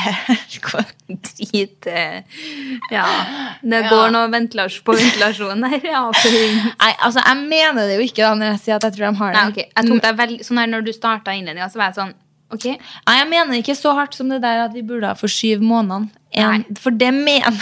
[1.12, 2.04] Drite
[2.92, 3.04] Ja.
[3.60, 5.86] Det går noe ventilasjon på ventilasjonen her.
[5.92, 9.08] Ja, Nei, altså, jeg mener det jo ikke da når jeg sier at jeg tror
[9.08, 9.38] de har det.
[9.38, 9.68] Nei, okay.
[9.76, 12.14] Jeg tok deg veldig Sånn her når du starta innledninga, så var jeg sånn
[12.52, 12.76] Okay.
[13.06, 15.62] Nei, jeg mener ikke så hardt som det der at vi burde ha for syv
[15.64, 16.12] månedene.
[16.32, 17.52] En, for det mener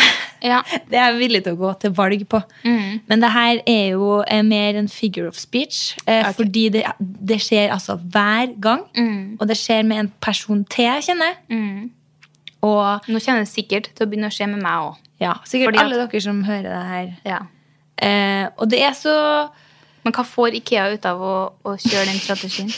[0.43, 0.61] Ja.
[0.91, 2.39] Det er jeg villig til å gå til valg på.
[2.65, 5.97] Men det her er jo eh, mer en figure of speech.
[6.07, 6.33] Eh, okay.
[6.39, 8.85] Fordi det, det skjer altså hver gang.
[9.41, 11.35] Og det skjer med en person til jeg kjenner.
[12.63, 14.97] Og Nå kjenner jeg sikkert til å begynne å skje med meg òg.
[15.21, 17.13] ja, sikkert Fordi at- alle dere som hører det her.
[17.25, 17.39] Ja.
[18.01, 19.15] Eh, og det er så
[20.05, 22.71] Men hva får Ikea ut av å, å kjøre den strategien?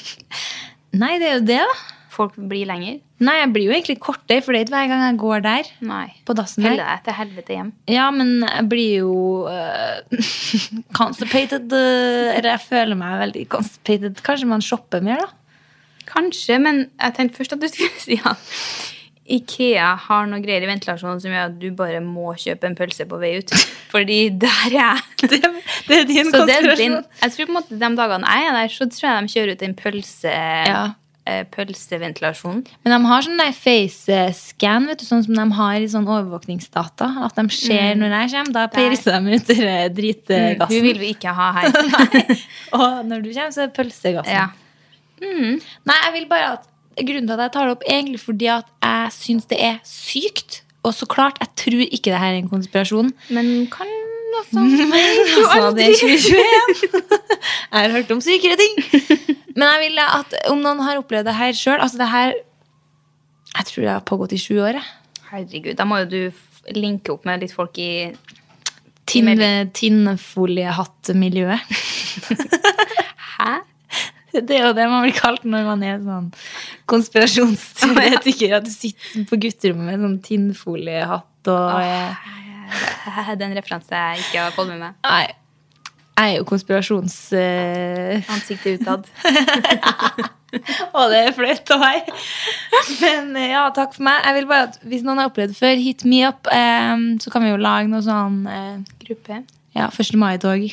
[1.03, 1.77] Nei, det er jo det, da.
[2.13, 2.99] Folk blir lenger?
[3.25, 5.69] Nei, jeg blir jo egentlig kortere, for det er ikke hver gang jeg går der.
[5.89, 6.07] Nei.
[6.29, 6.77] På dassen her.
[6.77, 7.71] deg til helvete hjem.
[7.89, 9.15] Ja, men jeg blir jo
[9.49, 10.23] uh,
[10.99, 11.73] constipated.
[11.73, 14.21] eh, eller jeg føler meg veldig constipated.
[14.27, 15.31] Kanskje man shopper mer, da?
[16.13, 18.51] Kanskje, men jeg tenkte først at du skulle si at
[19.33, 23.07] Ikea har noe greier i ventilasjonen som gjør at du bare må kjøpe en pølse
[23.09, 23.53] på vei ut.
[23.93, 25.05] Fordi der er jeg.
[25.23, 25.39] Det,
[25.89, 26.97] det er din Så konspirasjon.
[27.23, 29.55] jeg tror på en måte de dagene jeg er der, så tror jeg de kjører
[29.57, 30.35] ut en pølse,
[30.69, 30.83] Ja.
[31.27, 32.63] Eh, pølseventilasjon.
[32.85, 37.09] Men de har sånn face-scan, vet du, sånn som de har i sånn overvåkningsdata.
[37.29, 38.57] At de ser når jeg kommer.
[38.57, 40.83] Da pirser de ut Hun dritgassen.
[40.89, 41.71] vil vi ikke ha her.
[42.79, 44.35] Og når du kommer, så er det pølsegassen.
[44.35, 44.51] Ja.
[45.23, 48.67] Nei, jeg vil bare at Grunnen til at jeg tar det opp, egentlig fordi at
[48.85, 50.59] jeg syns det er sykt.
[50.85, 53.13] Og så klart, jeg tror ikke det her er en konspirasjon.
[53.33, 53.89] Men kan
[54.41, 56.43] altså Men altså, det er 2021.
[57.73, 58.75] Jeg har hørt om sykere ting.
[59.57, 62.33] Men jeg vil at om noen har opplevd det her sjøl altså det her,
[63.53, 64.73] Jeg tror det har pågått i sju år.
[64.79, 64.87] jeg.
[65.33, 66.33] Herregud, da må jo du
[66.77, 68.13] linke opp med litt folk i.
[69.13, 71.61] Tinnfoliehattmiljøet.
[73.37, 73.53] Hæ?
[74.33, 76.33] Det er jo det man blir kalt når man er sånn
[76.89, 78.55] konspirasjonsteoretiker.
[78.57, 82.13] At du sitter på gutterommet med sånn tinnfoliehatt og eh,
[83.41, 84.99] Den referansen jeg ikke har fått med meg.
[85.07, 85.25] Nei.
[86.13, 87.17] Jeg er jo konspirasjons...
[87.33, 88.33] Uh...
[88.33, 89.09] Ansiktet utad.
[90.99, 92.11] Og det er flaut av meg.
[93.01, 94.21] Men eh, ja, takk for meg.
[94.27, 96.51] Jeg vil bare at Hvis noen har opplevd det før, hit me up.
[96.53, 99.41] Um, så kan vi jo lage noe sånn uh, Gruppe.
[99.73, 100.13] ja, 1.
[100.21, 100.69] mai-tog.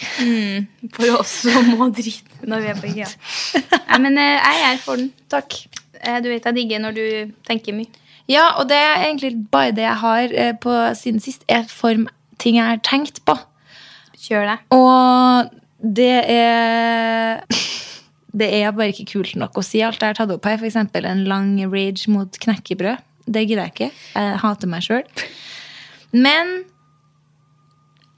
[0.98, 3.10] For oss som må drite når vi er på IKEA.
[3.94, 5.14] Nei, men uh, jeg er for den.
[5.32, 5.56] Takk.
[6.00, 8.09] Du vet jeg digger når du tenker mye.
[8.30, 12.08] Ja, og det er egentlig bare det jeg har eh, på siden sist, er form
[12.40, 13.36] ting jeg har tenkt på.
[14.20, 14.58] Kjør det.
[14.76, 17.44] Og det er
[18.30, 20.60] Det er bare ikke kult nok å si alt jeg har tatt opp her.
[20.62, 20.76] F.eks.
[20.78, 23.02] en lang rage mot knekkebrød.
[23.26, 23.88] Det gidder jeg ikke.
[24.14, 25.08] Jeg hater meg sjøl.
[26.14, 26.52] Men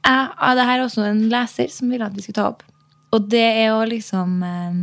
[0.04, 0.28] jeg,
[0.60, 2.65] det her er også en leser som ville at vi skulle ta opp.
[3.15, 4.82] Og det er jo liksom eh,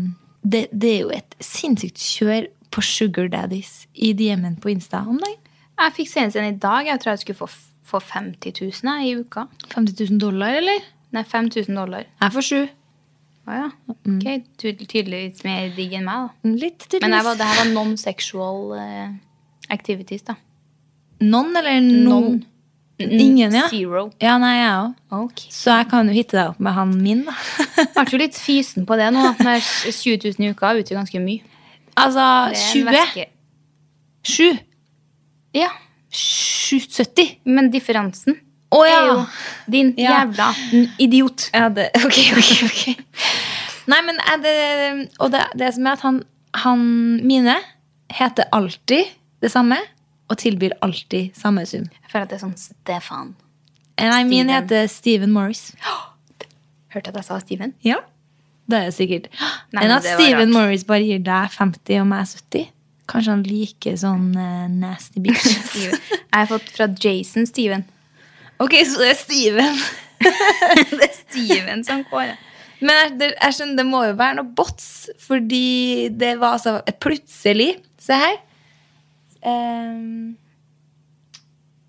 [0.49, 5.19] det, det er jo et sinnssykt kjør på sugar daddies i DM-en på Insta om
[5.21, 5.39] dagen.
[5.79, 6.87] Jeg fikk senest en i dag.
[6.91, 7.49] Jeg tror jeg skulle få,
[7.87, 8.53] få 50
[8.83, 9.47] 000 i uka.
[9.75, 10.83] 50 000 dollar, eller?
[11.15, 12.05] Nei, 5000 dollar.
[12.21, 12.61] Jeg får sju.
[13.49, 13.69] Å ja.
[13.89, 14.27] Ok,
[14.61, 16.51] tydeligvis mer digg enn meg, da.
[16.65, 17.15] Litt, tydeligvis.
[17.15, 19.15] Men var, det her var non-sexual eh,
[19.73, 20.37] activities, da.
[21.25, 22.19] Non eller no?
[22.21, 22.39] Non.
[22.99, 23.69] Ingen, ja.
[23.71, 24.09] Zero.
[24.21, 24.95] Ja, nei, jeg òg.
[25.23, 25.53] Okay.
[25.55, 27.35] Så jeg kan jo hitte deg opp med han min, da.
[27.95, 29.23] Ble jo litt fysen på det nå.
[29.31, 31.55] at Når jeg- 20 000 i uka er ute ganske mye.
[32.05, 33.25] Altså Det er en 20?
[34.23, 34.59] 7?
[35.59, 35.69] Ja,
[36.13, 37.39] 70?
[37.49, 38.37] men differansen
[38.75, 39.05] Å er ja.
[39.09, 39.21] jo
[39.73, 40.19] din Ja.
[40.25, 40.49] jævla
[41.01, 41.47] idiot.
[41.55, 42.83] ja det, ok, ok, ok.
[43.89, 44.57] Nei, men er det,
[45.19, 46.19] og det, det som er at han,
[46.61, 46.83] han
[47.25, 47.55] mine
[48.13, 49.07] heter alltid
[49.41, 49.79] det samme,
[50.29, 51.87] og tilbyr alltid samme sum.
[51.89, 53.31] Jeg føler at det er sånn Stefan.
[53.99, 55.71] Nei, min heter Steven Morris.
[56.93, 57.73] Hørte at jeg sa Steven?
[57.85, 58.03] Ja.
[58.69, 59.29] Det er sikkert.
[59.75, 60.55] Nei, Enn at Steven rart.
[60.57, 62.67] Morris bare gir deg 50 og meg 70.
[63.09, 65.47] Kanskje han liker sånn uh, nasty bitch.
[65.71, 65.97] Steven.
[66.19, 67.87] Jeg har fått fra Jason Steven.
[68.61, 69.81] ok, så det er Steven.
[70.19, 72.35] Det er Steven som kårer.
[72.83, 74.89] Men jeg, jeg skjønner, det må jo være noe bots,
[75.23, 78.37] fordi det var så plutselig Se her.
[79.47, 80.37] Um,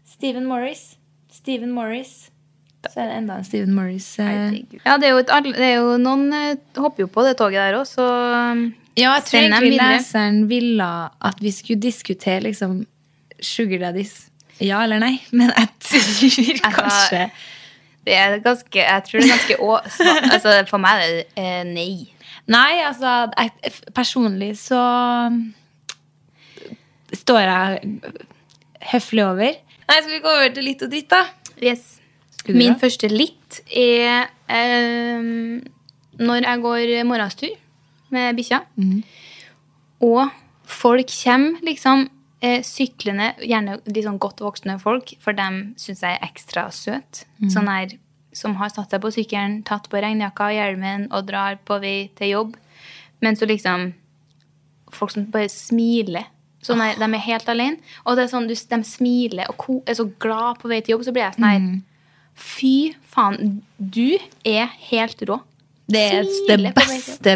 [0.09, 0.97] Steven Morris.
[1.31, 2.29] Steven Morris.
[2.87, 4.07] Så er det enda en Steven Morris.
[4.23, 4.53] eh.
[4.85, 7.59] Ja, det er jo, et, det er jo noen eh, hopper jo på det toget
[7.59, 8.05] der òg, så
[8.53, 8.63] um,
[8.95, 10.87] Ja, jeg tror egentlig leseren ville
[11.29, 12.85] at vi skulle diskutere liksom
[13.43, 14.29] sugar daddies.
[14.63, 15.17] Ja eller nei?
[15.37, 17.29] Men jeg tror kanskje
[18.07, 19.75] det er ganske Jeg tror det er ganske å,
[20.33, 21.91] altså, For meg er det eh, nei.
[22.49, 24.79] Nei, altså jeg, Personlig så
[27.13, 28.01] står jeg
[28.91, 29.55] høflig over.
[29.89, 31.23] Nei, Skal vi gå over til litt og dritt, da?
[31.61, 31.98] Yes.
[32.49, 32.79] Skulle Min da?
[32.81, 35.25] første litt er eh,
[36.17, 37.51] når jeg går morgenstur
[38.09, 39.03] med bikkja, mm.
[40.07, 40.31] og
[40.65, 42.07] folk kommer liksom
[42.41, 47.27] eh, syklende, gjerne litt sånn godt voksne folk, for dem syns jeg er ekstra søt.
[47.37, 47.51] Mm.
[47.53, 47.93] Sånn her
[48.33, 52.09] som har satt seg på sykkelen, tatt på regnjakka og hjelmen og drar på vei
[52.17, 52.59] til jobb.
[53.21, 53.91] Men så liksom
[54.89, 56.23] Folk som bare smiler.
[56.65, 57.77] Sånn her, De er helt alene.
[58.09, 61.03] Og det er sånn, du, de smiler og er så glad på vei til jobb,
[61.05, 61.67] så blir jeg sånn her
[62.39, 65.41] Fy faen, du er helt rå.
[65.89, 67.31] Det er det beste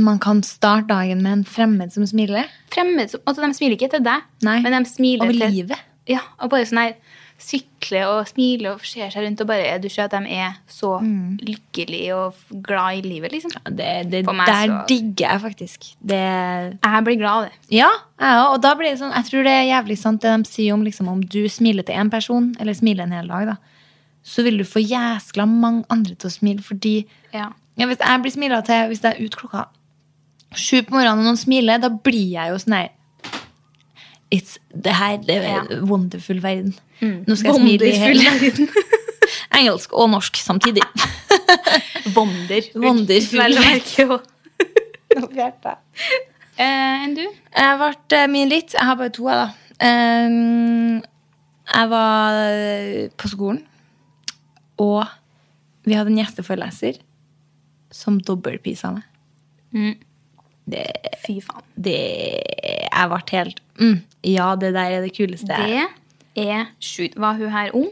[0.00, 2.46] Man kan starte dagen med en fremmed som smiler.
[2.72, 5.78] Fremmed, som- altså, de smiler ikke til deg, Nei, men de smiler Over til livet.
[6.08, 6.94] Ja, og bare sånn her
[7.38, 10.98] sykle og smile og ser seg rundt og bare Du ser at de er så
[11.00, 11.38] Mm.
[11.44, 13.52] lykkelige og glad i livet, liksom.
[13.64, 15.94] Det, det meg der så- digger jeg faktisk.
[16.04, 17.52] Det Jeg blir glad av det.
[17.70, 18.54] Ja, jeg òg.
[18.54, 20.82] Og da blir det sånn Jeg tror det er jævlig sant det de sier om
[20.82, 23.56] liksom, om du smiler til én person, eller smiler en hel dag, da,
[24.28, 26.94] så vil du få jæskla mange andre til å smile, fordi
[27.34, 27.48] Ja.
[27.78, 29.64] ja, Hvis jeg blir smila til hvis jeg er ute klokka
[30.56, 32.88] sju på morgenen og noen smiler, da blir jeg jo sånn her
[34.30, 35.80] It's, det her det er Ja.
[35.88, 36.74] wonderful verden.
[37.00, 38.20] Nå skal jeg smile i hele
[39.58, 40.82] engelsk og norsk samtidig.
[42.16, 42.60] Wonder.
[42.76, 43.38] Wonderful.
[43.40, 44.08] Vel å merke.
[46.58, 47.22] Eh, Enn du?
[47.22, 48.72] Jeg ble eh, min litt.
[48.74, 49.48] Jeg har bare to, jeg, da.
[49.78, 50.96] Um,
[51.70, 53.60] jeg var eh, på skolen,
[54.78, 55.04] og
[55.88, 56.98] vi hadde en gjesteforeleser
[57.94, 59.06] som dobbeltpisa meg.
[59.72, 59.94] Mm.
[60.68, 60.84] Det,
[61.22, 61.64] Fy faen.
[61.80, 63.94] det Jeg ble helt mm,
[64.28, 65.56] Ja, det der er det kuleste.
[65.56, 67.16] Det er sjukt.
[67.20, 67.88] Var hun her ung?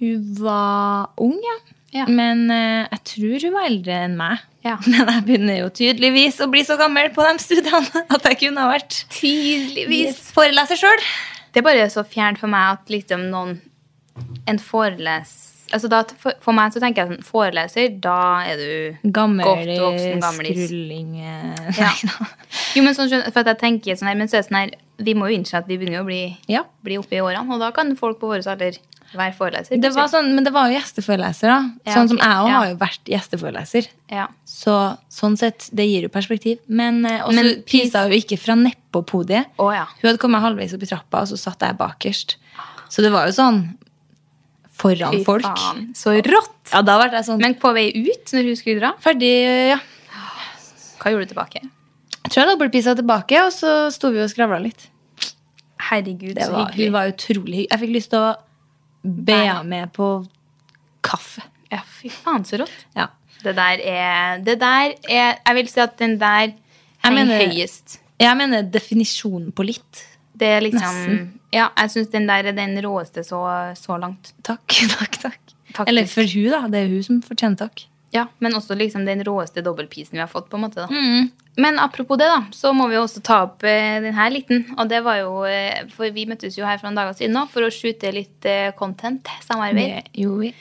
[0.00, 1.56] Hun var ung, ja.
[1.94, 2.08] Ja.
[2.10, 4.42] Men uh, jeg tror hun var eldre enn meg.
[4.66, 4.74] Ja.
[4.90, 8.64] Men jeg begynner jo tydeligvis å bli så gammel på de studiene at jeg kunne
[8.66, 10.20] ha vært Tydeligvis.
[10.34, 11.06] foreleser sjøl.
[11.54, 13.60] Det er bare så fjernt for meg at liksom noen
[14.46, 15.53] En foreles...
[15.72, 19.70] Altså da, for, for meg så tenker jeg sånn Foreleser, da er du Gammel Godt
[19.80, 20.64] voksen gamlis.
[20.66, 21.14] skrulling
[21.78, 21.92] Ja.
[22.76, 24.74] Jo, men sånn, for jeg tenker sånn her, Men så er det sånn her
[25.06, 26.64] Vi må jo innse at vi begynner å bli, Ja.
[26.84, 28.76] bli oppe i årene, og da kan folk på vår alder
[29.14, 29.78] være foreleser.
[29.78, 31.58] Det var sånn, men det var jo gjesteforeleser, da.
[31.86, 32.56] Ja, sånn som jeg òg ja.
[32.58, 33.88] har jo vært gjesteforeleser.
[34.10, 34.24] ja.
[34.48, 34.74] Så
[35.12, 36.58] sånn sett, det gir jo perspektiv.
[36.66, 39.50] Men eh, også Men pisa jo ikke fra nedpå podiet.
[39.58, 39.84] Å ja.
[40.00, 42.36] Hun hadde kommet halvveis opp i trappa, og så satt jeg bakerst.
[42.90, 43.60] Så det var jo sånn
[44.74, 45.44] foran Fy folk.
[45.46, 46.54] faen, Så rått!
[46.72, 49.30] Ja, da ble det sånn Men på vei ut, når hun skulle dra, ferdig,
[49.74, 49.78] ja.
[51.02, 51.62] hva gjorde du tilbake?
[52.24, 54.86] Jeg tror jeg dobbeltpisa tilbake, og så sto vi og skravla litt.
[55.90, 56.86] Herregud, Det så var, hyggelig.
[56.88, 57.66] hun var utrolig hyggelig.
[57.70, 58.30] Jeg fikk lyst til å
[59.28, 60.08] be henne med på
[61.04, 61.44] kaffe.
[61.70, 62.72] Ja, fy faen, så rått.
[62.96, 63.08] Ja.
[63.44, 66.54] Det der er Det der er Jeg vil si at den der
[67.04, 67.98] henger høyest.
[68.22, 70.04] Jeg mener definisjonen på litt.
[70.34, 71.24] Det er liksom Nesten.
[71.54, 73.40] Ja, jeg syns den der er den råeste så,
[73.78, 74.32] så langt.
[74.46, 74.66] Takk,
[74.98, 75.40] takk, takk.
[75.74, 75.88] Faktisk.
[75.90, 76.62] Eller for hun, da.
[76.70, 77.86] Det er hun som fortjener takk.
[78.14, 80.46] Ja, Men også liksom den råeste dobbeltpisen vi har fått.
[80.50, 80.86] på en måte da.
[80.86, 81.30] Mm.
[81.56, 84.64] Men apropos det, da, så må vi også ta opp eh, den her liten.
[84.78, 87.46] Og det var jo eh, For vi møttes jo her for noen dager siden nå
[87.50, 89.30] for å shoote litt eh, content.
[89.46, 90.06] Samarbeid.
[90.14, 90.52] Det gjorde vi.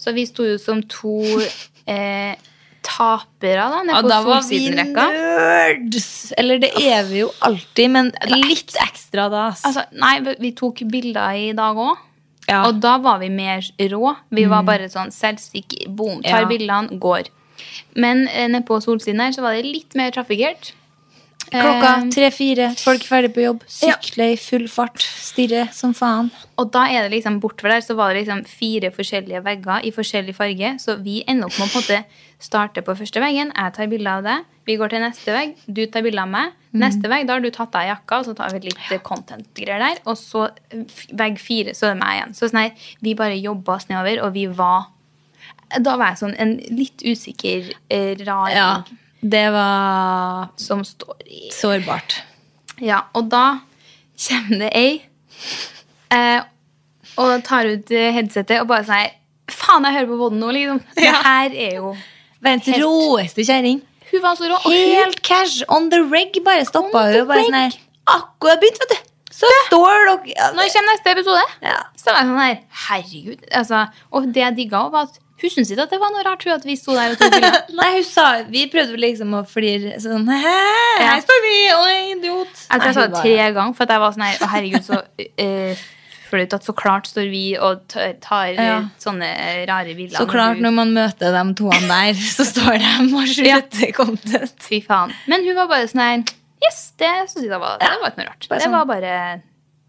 [0.00, 1.18] Så vi sto jo som to
[1.94, 2.34] eh,
[2.82, 6.32] tapere da, nede Ja, på da var vi nerds!
[6.38, 9.46] Eller det er vi jo alltid, men litt ekstra da.
[9.66, 11.96] Altså, nei, vi- tok bilder i dag òg.
[12.48, 12.64] ja.
[12.66, 14.16] Og da var vi mer rå.
[14.30, 15.88] Vi var bare sånn selvsikre.
[15.88, 16.48] Boom, tar Ja.
[16.48, 17.28] bildene, går.
[17.94, 20.72] Men eh, nede på Solsiden her så var det litt mer trafikkert.
[21.50, 26.30] Klokka tre-fire, folk ferdig på jobb, sykle i full fart, stirre som faen.
[26.60, 29.92] Og da er det liksom bortover der så var det liksom fire forskjellige vegger i
[29.94, 30.76] forskjellig farge.
[30.82, 33.50] Så vi ender opp med å på en måte starte på første veggen.
[33.56, 34.38] Jeg tar bilde av det.
[34.68, 35.56] Vi går til neste vegg.
[35.66, 36.54] Du tar bilde av meg.
[36.78, 40.00] Neste vegg, da har du tatt av jakka, og så tar vi litt content-greier der.
[40.06, 40.46] Og så
[41.18, 42.34] vegg fire, så er det meg igjen.
[42.38, 44.90] Så sånn her, vi bare jobba oss nedover, og vi var
[45.70, 48.70] Da var jeg sånn en litt usikker, eh, rar Ja,
[49.20, 52.22] det var som står i sårbart.
[52.80, 53.60] Ja, og da
[54.20, 54.92] kommer det ei
[56.12, 56.40] eh,
[57.20, 59.16] og tar ut headsetet og bare sier
[59.50, 60.80] Faen, jeg hører på podden nå, liksom.
[60.94, 61.88] Det her er jo
[62.40, 63.80] Verdens råeste kjerring.
[64.10, 64.58] Hun var så rå.
[64.70, 67.26] Helt cash, on the reg, bare stoppa hun.
[67.28, 67.74] Bare sånn her,
[68.14, 69.10] akkurat begynt, vet du.
[69.40, 71.42] Så står dere ja, når kommer neste episode?
[71.64, 71.76] Ja.
[71.96, 72.56] Så var jeg sånn her
[72.86, 73.44] Herregud.
[73.60, 76.42] Altså, og det jeg digga, var at hun syntes ikke at det var noe rart
[76.46, 77.60] hun, at vi sto der og tok bilder.
[77.80, 80.56] Nei, hun sa Vi prøvde liksom å flire sånn Hæ,
[81.00, 82.66] her står vi, oi, idiot.
[82.66, 85.86] Jeg tror jeg sa det tre ganger, for jeg var sånn her herregud, så uh,
[86.30, 88.74] flaut at så klart står vi og tar, tar Ja.
[89.02, 90.14] sånne eh, rare bilder.
[90.20, 94.54] Så klart, når man møter de toene der, så står de og slutter content.
[94.68, 95.10] Fy faen.
[95.26, 96.22] Men hun var bare sånn her
[96.60, 98.46] Yes, det syns jeg var, det var ikke noe rart.
[98.50, 98.76] bare Det sånn.
[98.76, 99.14] var bare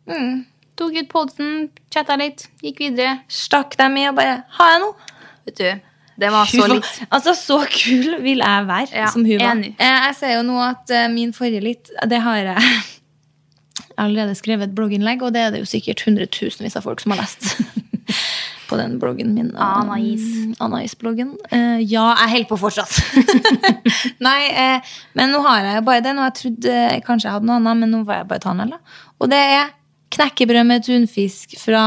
[0.09, 0.45] Mm.
[0.79, 1.49] Tok ut podsen,
[1.93, 3.19] chatta litt, gikk videre.
[3.29, 4.95] Stakk dem i og bare Har jeg noe?
[5.51, 5.89] Vet du,
[6.21, 6.87] det var så litt.
[7.11, 9.51] Altså, så kul vil jeg være Ja, som hun var.
[9.55, 9.73] enig.
[9.79, 12.57] Eh, Jeg ser jo nå at eh, min forrige litt Det har jeg
[14.01, 17.21] allerede skrevet et blogginnlegg, og det er det jo sikkert hundretusenvis av folk som har
[17.23, 17.55] lest.
[18.71, 19.49] På den bloggen min.
[19.59, 20.23] Anais.
[20.63, 21.33] Anais-bloggen.
[21.51, 22.93] Uh, ja, jeg holder på fortsatt.
[24.27, 26.13] Nei, uh, men nå har jeg jo bare det.
[26.15, 28.79] Nå jeg trodde uh, kanskje jeg hadde noe annet, men nå var jeg bare tannhella.
[29.19, 29.73] Og det er
[30.15, 31.83] knekkebrød med tunfisk fra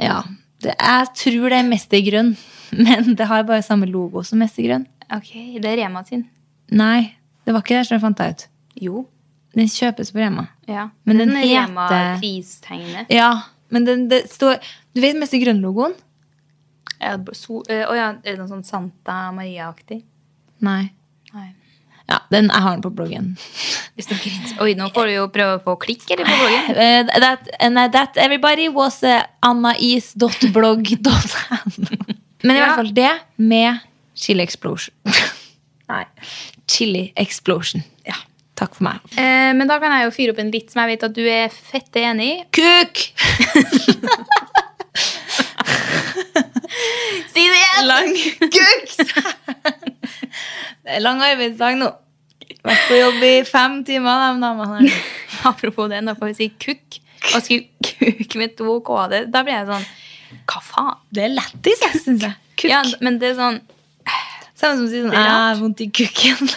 [0.00, 0.20] Ja.
[0.62, 2.32] Det, jeg tror det er Mestergrønn,
[2.84, 4.86] men det har bare samme logo som Mestergrønn.
[5.12, 6.22] Ok, det er Rema sin.
[6.72, 8.44] Nei, det var ikke det som jeg fant jeg ut.
[8.86, 9.02] Jo.
[9.52, 10.46] Den kjøpes på Rema.
[10.70, 10.86] Ja.
[11.04, 13.10] Men den sånn heter- Rema-pristegnet.
[13.12, 13.32] Ja,
[13.72, 14.58] men den, det står
[14.94, 15.94] Du vet Mestergrønn-logoen?
[17.02, 20.02] Ja, so, øh, ja, er det noe sånn Santa Maria-aktig?
[20.62, 20.92] Nei.
[21.34, 21.48] Nei.
[22.10, 23.28] Ja, den, jeg har den på bloggen.
[24.60, 26.64] Oi, nå får du jo prøve å få klikk eller på bloggen.
[26.76, 31.14] Uh, that, and that everybody was uh, annais.blogg.no.
[32.42, 32.64] Men i Ja.
[32.66, 33.78] hvert fall det med
[34.18, 34.94] Chili Explosion.
[35.92, 36.04] Nei.
[36.68, 37.82] Chili Explosion.
[38.08, 38.14] Ja.
[38.58, 38.98] Takk for meg.
[39.16, 41.22] Uh, men da kan jeg jo fyre opp en litt som jeg vet at du
[41.24, 42.36] er fette enig i.
[42.58, 42.94] Kuk!
[47.32, 47.86] Si det igjen!
[47.88, 48.12] Lang
[48.52, 48.86] kuk!
[50.82, 51.90] Det er lang arbeidsdag nå.
[52.62, 55.02] Vært på jobb i fem timer, de damene her.
[55.50, 56.98] Apropos det, når vi sier kukk,
[57.32, 58.96] og skriver kuk med to k
[59.30, 59.84] da blir jeg sånn
[60.50, 60.96] Hva faen?
[61.14, 62.34] Det er lættis, jeg syns jeg.
[62.56, 62.70] Kukk.
[62.72, 63.60] Ja, men det er sånn
[64.58, 66.50] Samme som å si sånn Jeg har vondt i kukken.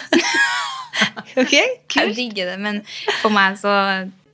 [1.42, 2.16] ok, Jeg kult.
[2.18, 2.82] digger det, men
[3.20, 3.72] for meg så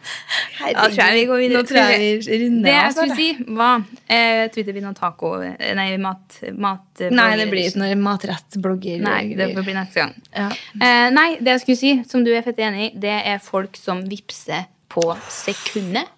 [0.03, 1.61] Da tror jeg vi går videre.
[1.61, 5.87] Nå tror jeg vi runder Det jeg skulle si, var eh, blir noe taco Nei,
[6.03, 9.03] mat, mat Nei, det blir ikke noe matrettblogger.
[9.05, 10.17] Nei, det får bli neste gang.
[10.35, 10.49] Ja.
[10.79, 13.79] Eh, nei, det jeg skulle si, som du er fett enig i, det er folk
[13.79, 16.11] som vipser på sekundet.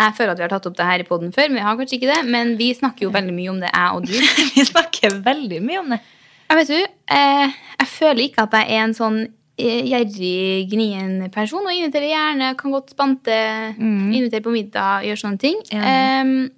[0.00, 1.76] Jeg føler at vi har tatt opp det her i poden før, men vi har
[1.76, 2.22] kanskje ikke det.
[2.32, 4.14] Men vi snakker jo veldig mye om det, jeg og du.
[4.56, 6.00] Vi snakker veldig mye om det.
[6.50, 9.28] Jeg vet du, eh, jeg føler ikke at jeg er en sånn eh,
[9.60, 11.64] gjerrig, gnien person.
[11.66, 13.36] Og inviterer gjerne, kan godt spante,
[13.80, 15.60] invitere på middag, gjøre sånne ting.
[15.70, 16.48] Eh,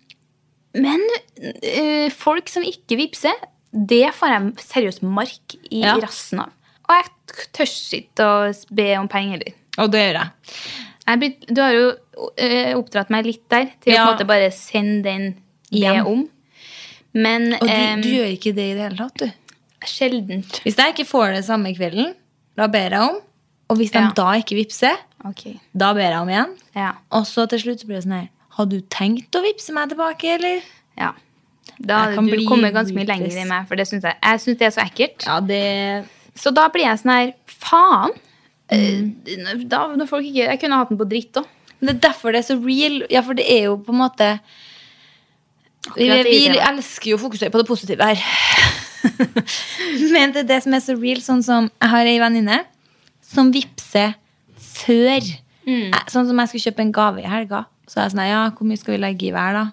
[0.72, 3.34] Men uh, folk som ikke vippser,
[3.72, 5.98] det får jeg seriøst mark i Ja.
[6.00, 6.52] rassen av.
[6.88, 9.52] Og jeg tør ikke å be om penger heller.
[9.82, 10.30] Og det gjør jeg.
[11.02, 14.50] Jeg du har jo uh, oppdratt meg litt der, til å på en måte bare
[14.54, 15.28] sende den
[15.72, 16.24] be om.
[17.12, 19.30] Men Og du, um, du gjør ikke det i det hele tatt, du.
[19.84, 20.60] sjeldent.
[20.64, 22.14] Hvis jeg ikke får det samme kvelden,
[22.56, 23.20] da ber jeg om.
[23.70, 24.10] Og hvis de Ja.
[24.16, 25.54] da ikke vippser, okay.
[25.76, 26.56] da ber jeg om igjen.
[26.76, 26.92] ja.
[27.10, 28.28] Og så til slutt så blir det sånn her
[28.58, 30.60] Har du tenkt å vippse meg tilbake, eller?
[30.98, 31.12] ja.
[31.80, 34.40] Da kan du bli kommer ganske mye lenger enn meg, for det synes jeg, jeg
[34.40, 35.24] synes det er så ekkelt.
[35.26, 36.04] Ja, det
[36.36, 38.12] Så da blir jeg sånn her, faen.
[38.70, 39.16] Mm.
[39.26, 41.46] Eh, Da, når folk ikke, jeg kunne hatt den på dritt òg.
[41.80, 43.02] Men det er derfor det er så real.
[43.10, 44.38] Ja, for det er jo på en måte
[45.96, 48.20] Vi, vi elsker jo å fokusere på det positive her.
[50.14, 51.22] Men det er det som er så real.
[51.24, 52.58] Sånn som Jeg har ei venninne
[53.32, 54.14] som vippser
[54.58, 55.24] før.
[55.66, 55.94] Mm.
[56.10, 57.64] Sånn som jeg skulle kjøpe en gave i helga.
[57.88, 59.64] Så er jeg sånn, ja, hvor mye skal vi legge i hver, da?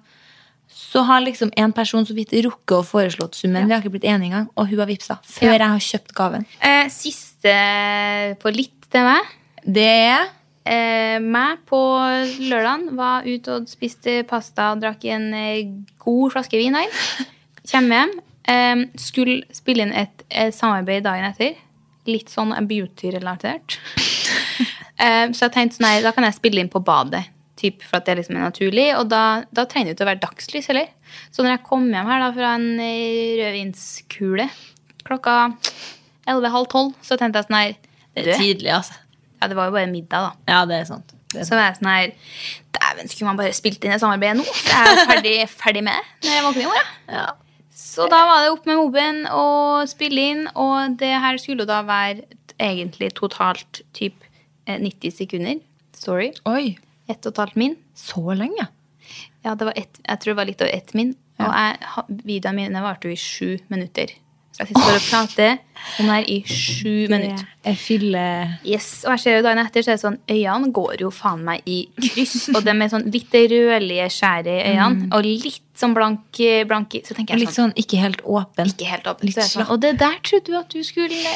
[0.70, 3.68] Så har liksom en person så vidt rukket å foreslått summen.
[3.68, 4.50] Vi har ikke blitt enige engang.
[4.56, 5.58] Og hun har vippsa før Ja.
[5.58, 6.46] jeg har kjøpt gaven.
[6.62, 7.54] Eh, siste
[8.42, 9.34] på litt til meg.
[9.66, 10.28] Det er
[10.70, 11.80] Eh, meg på
[12.46, 15.72] lørdagen var ute og spiste pasta og drakk en eh,
[16.04, 16.76] god flaske vin.
[17.72, 18.12] Kommer hjem.
[18.50, 21.58] Eh, skulle spille inn et, et samarbeid dagen etter.
[22.10, 23.78] Litt sånn beauty-relatert.
[24.98, 27.28] um, så jeg tenkte sånn nei, da kan jeg spille inn på badet.
[27.60, 28.88] Typ, for at det liksom er naturlig.
[28.96, 30.90] Og da, da trenger det ikke å være dagslys heller.
[31.30, 34.48] Så når jeg kom hjem her da fra en eh, rødvinskule
[35.10, 35.36] klokka
[36.30, 37.72] 11.30 12, så tenkte jeg sånn her
[38.16, 38.98] Det er tidlig, altså.
[39.40, 40.52] Ja, det var jo bare middag, da.
[40.52, 41.14] Ja, det er sant.
[41.34, 42.08] Det er Så var jeg sånn her
[42.80, 44.46] Dæven, skulle man bare spilt inn et samarbeid nå?
[44.48, 46.92] Så jeg er ferdig, ferdig med det når jeg våkner i morgen.
[47.12, 47.28] Ja.
[48.00, 51.82] Så da var det opp med mobben og spille inn, og det her skulle da
[51.88, 52.24] være
[52.60, 54.24] egentlig totalt typ
[54.68, 55.60] eh, 90 sekunder.
[55.96, 56.32] Sorry.
[56.48, 56.78] Oi,
[57.10, 57.76] Ett og et halvt min.
[57.98, 58.68] så lenge?
[59.44, 61.16] Ja, det var ett, jeg tror det var litt over ett min.
[61.40, 64.12] Og jeg, videoene mine varte jo i sju minutter.
[64.60, 65.52] Så jeg sitter og prater
[66.02, 67.46] om det her i sju minutter.
[67.64, 71.04] Jeg fyller Yes, og jeg ser jo dagen etter, så er det sånn, øynene går
[71.06, 75.24] jo faen meg i kryss, og de er sånn litt rødlige skjære i øynene, og
[75.24, 78.74] litt sånn blank, blank så tenker jeg Litt sånn, sånn ikke helt åpen.
[78.74, 79.30] ikke helt åpen.
[79.30, 81.36] litt Så er sånn, og det der trodde du at du skulle,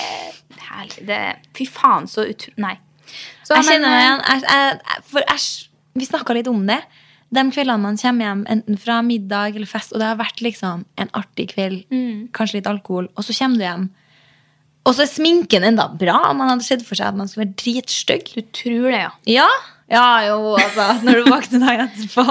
[0.67, 1.21] herlig, det,
[1.55, 2.75] fy faen, så ut, nei.
[3.43, 4.25] Så, Jeg men, kjenner meg eh, igjen.
[4.27, 5.49] Jeg, jeg, for æsj,
[5.95, 6.81] vi snakka litt om det.
[7.33, 10.85] De kveldene man kommer hjem enten fra middag eller fest, og det har vært liksom
[11.01, 12.29] en artig kveld, Mm.
[12.35, 13.89] kanskje litt alkohol, og så kommer du hjem.
[14.85, 16.33] Og så er sminken enda bra.
[16.35, 18.33] Man hadde sett for seg at man skulle være dritstygg.
[18.35, 19.11] Du tror det, ja.
[19.25, 19.47] Ja,
[19.89, 22.25] ja jo, altså, når du våkner dagen etterpå.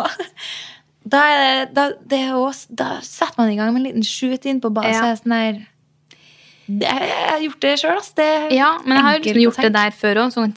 [1.03, 4.44] Da, er da, det er også, da setter man i gang med en liten shoot
[4.46, 4.92] inn på badet.
[4.94, 5.16] Ja.
[5.18, 5.66] Sånn det,
[6.81, 7.99] Jeg har gjort det sjøl.
[8.16, 10.33] Det Ja, men jeg har liksom gjort det der før òg.
[10.35, 10.53] Sånn,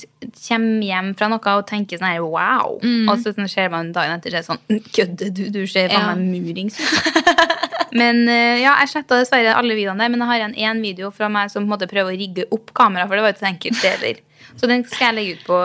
[0.47, 2.77] kommer hjem fra noe og tenker sånn her wow.
[2.79, 4.61] Og så sånn, ser man dagen etter er det sånn
[4.95, 5.43] Kødder du?
[5.53, 6.15] Du ser faen Ja.
[6.15, 7.25] meg murings ut.
[8.01, 11.11] men eh, ja, jeg sletta dessverre alle videoene der, men jeg har igjen én video
[11.15, 13.45] fra meg som på en måte prøver å rigge opp kamera, for det var ikke
[13.45, 14.23] så enkelt det heller.
[14.59, 15.57] Så den skal jeg legge ut på,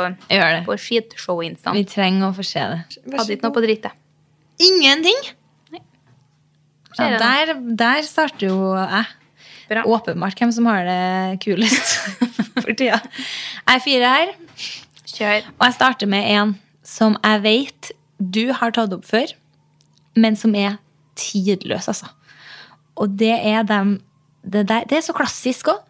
[0.66, 1.76] på skitshow-instaen.
[1.78, 2.80] Vi trenger å få se det.
[3.12, 3.94] Hadde ikke noe på dritt, jeg.
[4.66, 5.20] Ingenting!
[6.98, 9.06] Ja, der, der starter jo jeg.
[9.70, 9.84] Bra.
[9.86, 11.96] Åpenbart hvem som har det kulest
[12.62, 12.98] for tida.
[12.98, 14.32] Jeg er fire her,
[15.10, 15.46] Kjør.
[15.58, 16.54] og jeg starter med en
[16.86, 17.90] som jeg vet
[18.20, 19.30] du har tatt opp før,
[20.18, 20.74] men som er
[21.16, 22.10] tidløs, altså.
[23.00, 24.00] Og det er dem
[24.42, 25.80] Det, der, det er så klassisk òg.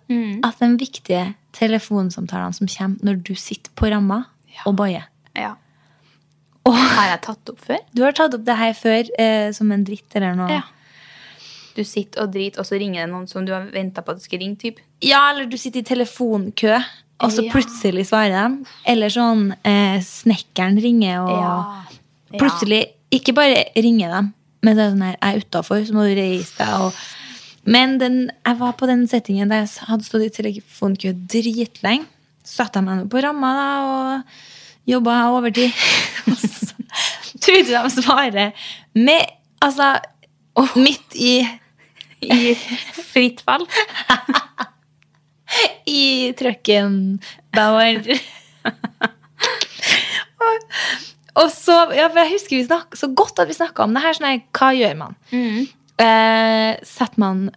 [0.45, 4.25] At de viktige telefonsamtalene som kommer når du sitter på ramma
[4.67, 5.05] og boier.
[5.39, 5.53] Ja.
[6.67, 7.79] Og Har jeg tatt opp før?
[7.95, 10.51] du har tatt opp det her før eh, som en dritt eller noe.
[10.59, 10.65] Ja.
[11.77, 14.19] Du sitter og driter, og så ringer det noen som du har venta på at
[14.19, 14.57] du skal ringe.
[14.59, 14.81] Typ.
[15.07, 16.75] Ja, eller du sitter i telefonkø,
[17.21, 17.53] og så Ja.
[17.53, 18.67] plutselig svarer de.
[18.91, 21.85] Eller sånn eh, snekkeren ringer, og Ja.
[22.39, 26.05] plutselig ikke bare ringer dem, men det er sånn her, jeg er utafor, så må
[26.09, 26.81] du reise deg.
[26.81, 26.93] Og...
[27.65, 32.07] Men den, jeg var på den settingen der jeg hadde stått i telefonkø dritlenge.
[32.45, 34.23] Satte jeg meg på ramma da, og
[34.89, 35.71] jobba overtid.
[36.31, 36.75] Og så
[37.41, 38.53] trodde de svarer
[38.95, 39.27] med
[39.63, 40.01] Altså,
[40.77, 41.35] midt i
[42.21, 42.55] I
[43.13, 43.65] fritt fall.
[45.89, 47.19] i trucken
[47.57, 48.03] Bauer.
[51.39, 54.03] og, så, ja, for Jeg husker vi snakket, så godt at vi snakka om det
[54.05, 54.17] her.
[54.19, 55.17] Sånn her, hva gjør man?
[56.01, 57.49] Eh, setter man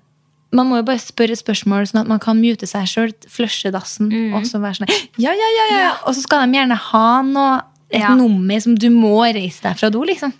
[0.53, 4.11] Man må jo bare spørre spørsmål, sånn at man kan mute seg sjøl, flushe dassen,
[4.37, 5.87] og så være sånn ja, ja, ja, ja.
[6.05, 7.55] Og så skal de gjerne ha noe,
[7.89, 8.11] et Ja.
[8.17, 10.31] nummer som du må reise deg fra do, liksom.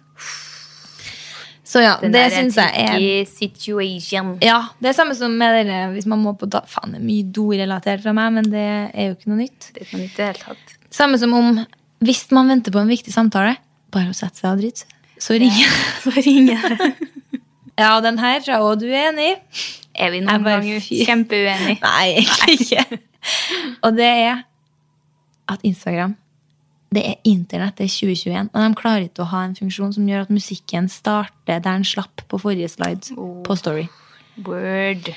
[1.74, 4.36] Så ja, Den det syns jeg er situation.
[4.45, 7.05] ja, det er samme som med dere hvis man må på da Faen, det er
[7.07, 9.71] mye dorelatert fra meg, men det er jo ikke noe nytt.
[9.71, 10.76] Det er ikke noe nytt i det hele tatt.
[10.93, 11.63] Samme som om
[12.05, 13.55] hvis man venter på en viktig samtale,
[13.95, 14.86] bare å sette seg og drite,
[15.26, 16.93] så ringer jeg.
[17.74, 19.36] Ja, den her tror jeg òg du er enig i.
[19.97, 21.80] Er vi noen ganger kjempeuenige?
[21.82, 22.99] Nei, egentlig ikke.
[23.82, 24.43] Og det er
[25.49, 26.13] at Instagram
[26.93, 30.07] det er internett, det er 2021, og de klarer ikke å ha en funksjon som
[30.09, 33.15] gjør at musikken starter der den slapp på forrige slide
[33.45, 33.87] på Story.
[34.45, 35.09] Word.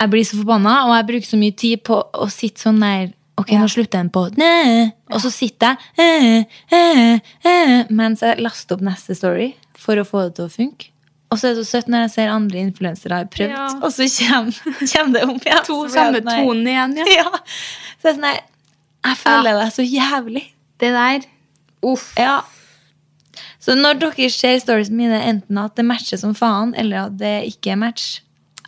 [0.00, 3.10] Jeg blir så forbanna, og jeg bruker så mye tid på å sitte sånn der
[3.40, 4.90] Ok, nå slutter den på Næ.
[5.14, 10.04] Og så sitter jeg eh, eh, eh, mens jeg laster opp neste story for å
[10.04, 10.90] få det til å funke.
[11.30, 13.66] Og så er det så søtt når jeg ser andre influensere har prøvd, Ja.
[13.80, 15.64] og så kommer, det opp igjen.
[15.70, 17.06] To samme sånn tonen igjen, ja.
[17.20, 17.42] Ja.
[18.02, 18.42] Så jeg sånn jeg,
[19.08, 20.44] Jeg føler det så jævlig.
[20.80, 21.28] Det der
[21.82, 22.10] Uff.
[22.18, 22.40] Ja.
[23.60, 27.36] Så når dere ser storiesene mine, enten at det matcher som faen, eller at det
[27.54, 28.20] ikke er match,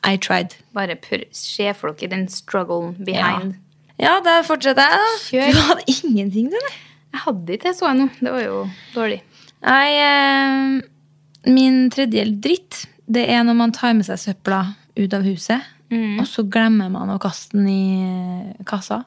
[0.04, 0.56] I tried.
[0.74, 0.96] Bare
[1.32, 3.54] se for dere den strugglen behind.
[4.00, 5.10] Ja, da fortsetter jeg, da.
[5.28, 5.52] Kjør.
[5.52, 6.78] Du hadde ingenting, du, nei.
[7.12, 8.08] Jeg hadde ikke det så jeg nå.
[8.18, 8.62] Det var jo
[8.94, 9.20] dårlig.
[9.62, 14.64] Nei, eh, min tredje dritt, det er når man tar med seg søpla
[14.96, 19.02] ut av huset, og så glemmer man å kaste den i eh, kassa.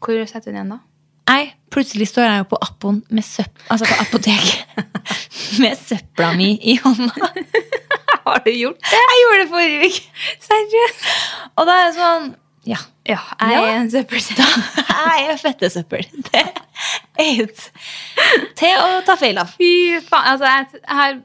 [0.00, 0.80] Hvor setter du den igjen, da?
[1.28, 1.44] Nei,
[1.74, 4.78] plutselig står jeg jo på Appon med søpp, altså på apoteket
[5.62, 7.30] med søpla mi i hånda.
[8.24, 9.02] Har du gjort det?
[9.02, 10.24] Jeg gjorde det forrige uke.
[10.46, 11.06] Seriøst?
[11.58, 12.32] Og da er jeg sånn
[12.70, 12.80] Ja.
[13.04, 14.38] Ja, jeg er en søppelsekk.
[14.88, 16.06] Jeg er fettesøppel.
[16.30, 17.66] Det er ikke
[18.56, 19.50] til å ta feil av.
[19.58, 20.30] Fy faen.
[20.30, 21.18] Altså, jeg, jeg har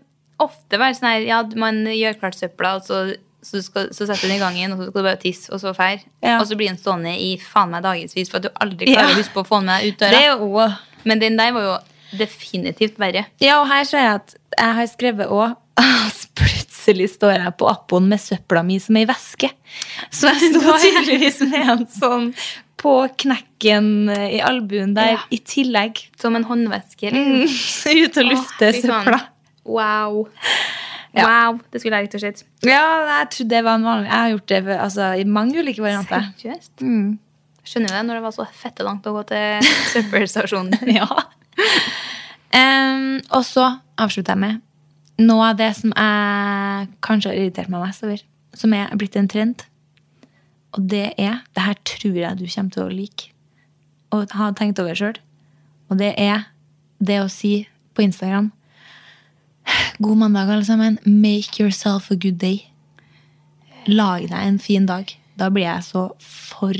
[0.44, 3.00] ofte vært sånn her Ja, man gjør klart søpla, og så,
[3.42, 5.62] så, skal, så setter du den i gangen, og så skal du bare tisse, og
[5.62, 6.02] så fær.
[6.24, 6.40] Ja.
[6.42, 9.16] Og så blir den stående i faen meg dagevis for at du aldri klarer Ja.
[9.16, 10.68] å huske på å få den med deg ut Det døra.
[10.68, 11.78] er Men den der var jo
[12.20, 13.26] definitivt verre.
[13.40, 15.56] Ja, og her ser jeg at jeg har skrevet òg
[16.36, 19.50] plutselig står jeg på Appoen med søpla mi som ei veske.
[20.12, 22.34] Så jeg sto tydeligvis med en sånn
[22.80, 25.20] på knekken i albuen der Ja.
[25.32, 26.06] i tillegg.
[26.20, 27.12] Som en håndveske.
[27.12, 27.44] Mm.
[28.06, 29.20] Ut og lufte Åh, søpla.
[29.66, 30.28] Wow.
[31.18, 31.26] Ja.
[31.26, 31.60] Wow.
[31.72, 32.32] Det skulle jeg likt å se.
[32.68, 35.82] Ja, jeg trodde det var en vanlig Jeg har gjort det altså, i mange ulike
[35.82, 36.30] varianter.
[36.38, 36.74] Seriøst?
[36.86, 37.18] Mm.
[37.66, 40.80] Skjønner jo det når det var så fette langt å gå til søppelstasjonen.
[41.00, 41.10] Ja.
[42.50, 43.66] Um, og så
[44.02, 44.62] avslutter jeg med
[45.22, 48.22] noe av det som jeg kanskje har irritert meg mest over.
[48.58, 49.66] Som er blitt en trend.
[50.78, 53.34] Og det er Det her tror jeg du kommer til å like.
[54.16, 55.18] Og ha tenkt over sjøl.
[55.90, 56.48] Og det er
[57.00, 58.52] det å si på Instagram
[60.00, 60.98] God mandag, alle sammen.
[61.06, 62.66] Make yourself a good day.
[63.88, 65.12] Lag deg en fin dag.
[65.40, 66.74] Da blir jeg så for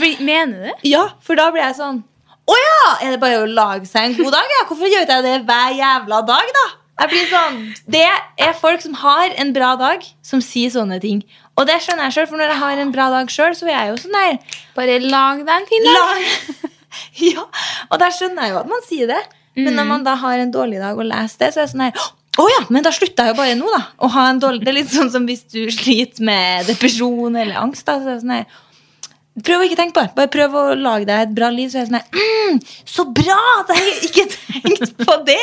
[0.00, 0.74] Bli- Mener du det?
[0.90, 2.00] Ja, for da blir jeg sånn
[2.46, 2.78] Å ja!
[3.04, 4.48] Er det bare å lage seg en god dag?
[4.56, 4.64] Ja?
[4.68, 6.64] Hvorfor gjør jeg det hver jævla dag, da?
[7.02, 7.58] Jeg blir sånn
[7.92, 8.02] Det
[8.46, 11.20] er folk som har en bra dag, som sier sånne ting.
[11.60, 13.74] Og det skjønner jeg sjøl, for når jeg har en bra dag sjøl, så er
[13.76, 16.72] jeg jo sånn der Bare lag deg en fin dag.
[17.20, 17.42] Ja,
[17.92, 19.18] og der skjønner jeg jo at man sier det.
[19.56, 21.84] Men når man da har en dårlig dag og leser det, så er det sånn
[21.88, 23.78] her å ja, men da slutter jeg jo bare nå, da.
[24.04, 27.56] Å ha en dårlig, det er litt sånn som hvis du sliter med depresjon eller
[27.62, 27.86] angst.
[27.88, 28.58] Da, så er det sånn her,
[29.44, 30.14] Prøv å ikke tenke på det.
[30.16, 31.68] Bare prøv å lage deg et bra liv.
[31.68, 35.40] Så er det sånn her mm, Så bra at jeg ikke tenkte på det!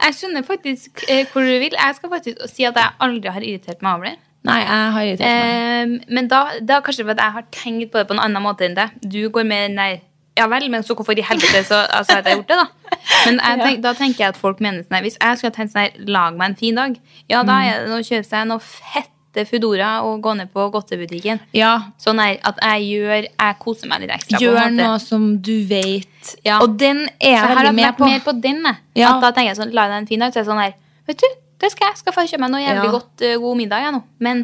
[0.00, 1.76] Jeg skjønner faktisk eh, hvor du vil.
[1.76, 4.14] Jeg skal faktisk si at jeg aldri har irritert meg over det.
[4.48, 6.04] Nei, jeg har irritert meg.
[6.04, 8.64] Eh, men da, da kanskje fordi jeg har tenkt på det på en annen måte
[8.68, 8.88] enn det.
[9.00, 9.98] Du går med den der
[10.38, 12.98] Ja vel, men så hvorfor i helvete så altså, hadde jeg gjort det, da?
[13.26, 15.72] Men jeg tenk, da tenker jeg at folk mener sånn her Hvis jeg skulle tenkt
[15.72, 16.94] sånn her Lag meg en fin dag.
[17.30, 21.38] Ja, da er det å kjøpe seg noe fette Foodora og gå ned på godtebutikken.
[21.54, 24.38] Ja, Sånn her at jeg gjør Jeg koser meg litt ekstra.
[24.38, 26.32] på Gjør noe som du vet.
[26.46, 26.58] Ja.
[26.64, 28.08] Og den er jeg jeg har veldig vært med på.
[28.10, 28.64] mer på den.
[28.66, 28.80] jeg.
[29.02, 29.12] Ja.
[29.14, 30.34] At da tenker jeg sånn, lag deg en fin dag.
[30.34, 30.74] Så er jeg sånn her
[31.10, 31.28] Vet du,
[31.62, 32.00] det skal jeg.
[32.02, 33.84] Skal få kjøpe meg noe jævlig godt eh, god middag.
[33.86, 34.02] Jeg, nå.
[34.26, 34.42] Men,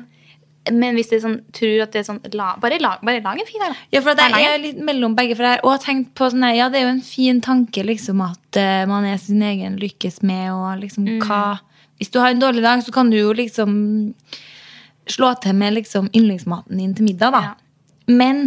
[0.72, 3.38] men hvis det er sånn, tror at det er sånn la, bare, lag, bare lag
[3.38, 3.74] en fin en.
[3.92, 5.36] Ja, for det jeg er litt mellom begge.
[5.36, 8.58] For jeg har tenkt på sånn Ja, det er jo en fin tanke liksom at
[8.60, 11.20] uh, man er sin egen lykkes med, og liksom Mm.
[11.22, 11.60] hva
[11.98, 14.12] Hvis du har en dårlig dag, så kan du jo liksom
[15.08, 17.40] slå til med liksom yndlingsmaten din til middag, da.
[17.40, 17.54] Ja.
[18.08, 18.42] Men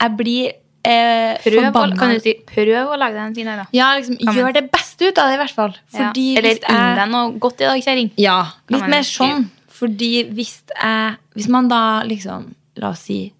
[0.00, 0.46] jeg blir
[0.86, 3.66] eh, Prøv, å, forbanna kan du si, prøv å lage deg en fin dag, da.
[3.74, 5.74] Ja, liksom, Kan man- gjør det beste ut av det, i hvert fall.
[5.92, 6.12] Ja.
[6.14, 8.10] Eller unn deg noe godt i dag, kjerring.
[8.16, 8.38] Ja,
[8.70, 9.50] litt mer sånn.
[9.76, 13.32] Fordi hvis jeg Hvis man da liksom, la oss si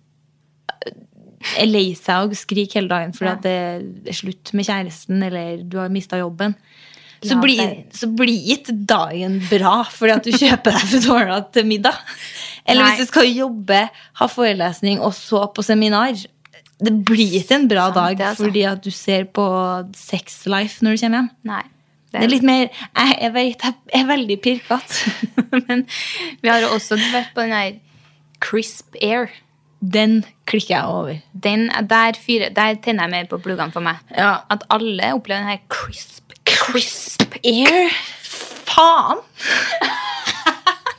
[1.56, 3.36] er lei seg og skriker hele dagen fordi Ja.
[3.44, 6.56] det er slutt med kjæresten, eller du har mista jobben,
[7.22, 11.94] så blir, så blir ikke dagen bra fordi at du kjøper deg Foodora til middag.
[12.66, 12.90] Eller Nei.
[12.96, 13.78] hvis du skal jobbe,
[14.20, 16.18] ha forelesning og så på seminar.
[16.82, 19.46] Det blir ikke en bra Sant, dag fordi at du ser på
[19.96, 21.30] Sex Life når du kommer hjem.
[21.48, 21.62] Nei.
[22.20, 25.14] Det er litt mer Jeg, jeg, vet, jeg er veldig pirkete.
[25.68, 25.86] Men
[26.42, 27.76] vi har også vært på den der
[28.44, 29.28] Crisp Air.
[29.80, 31.18] Den klikker jeg over.
[31.32, 34.00] Den, der, fyrer, der tenner jeg mer på pluggene for meg.
[34.16, 34.38] Ja.
[34.50, 37.92] At alle opplever den her crisp, crisp Air?
[38.66, 39.20] faen!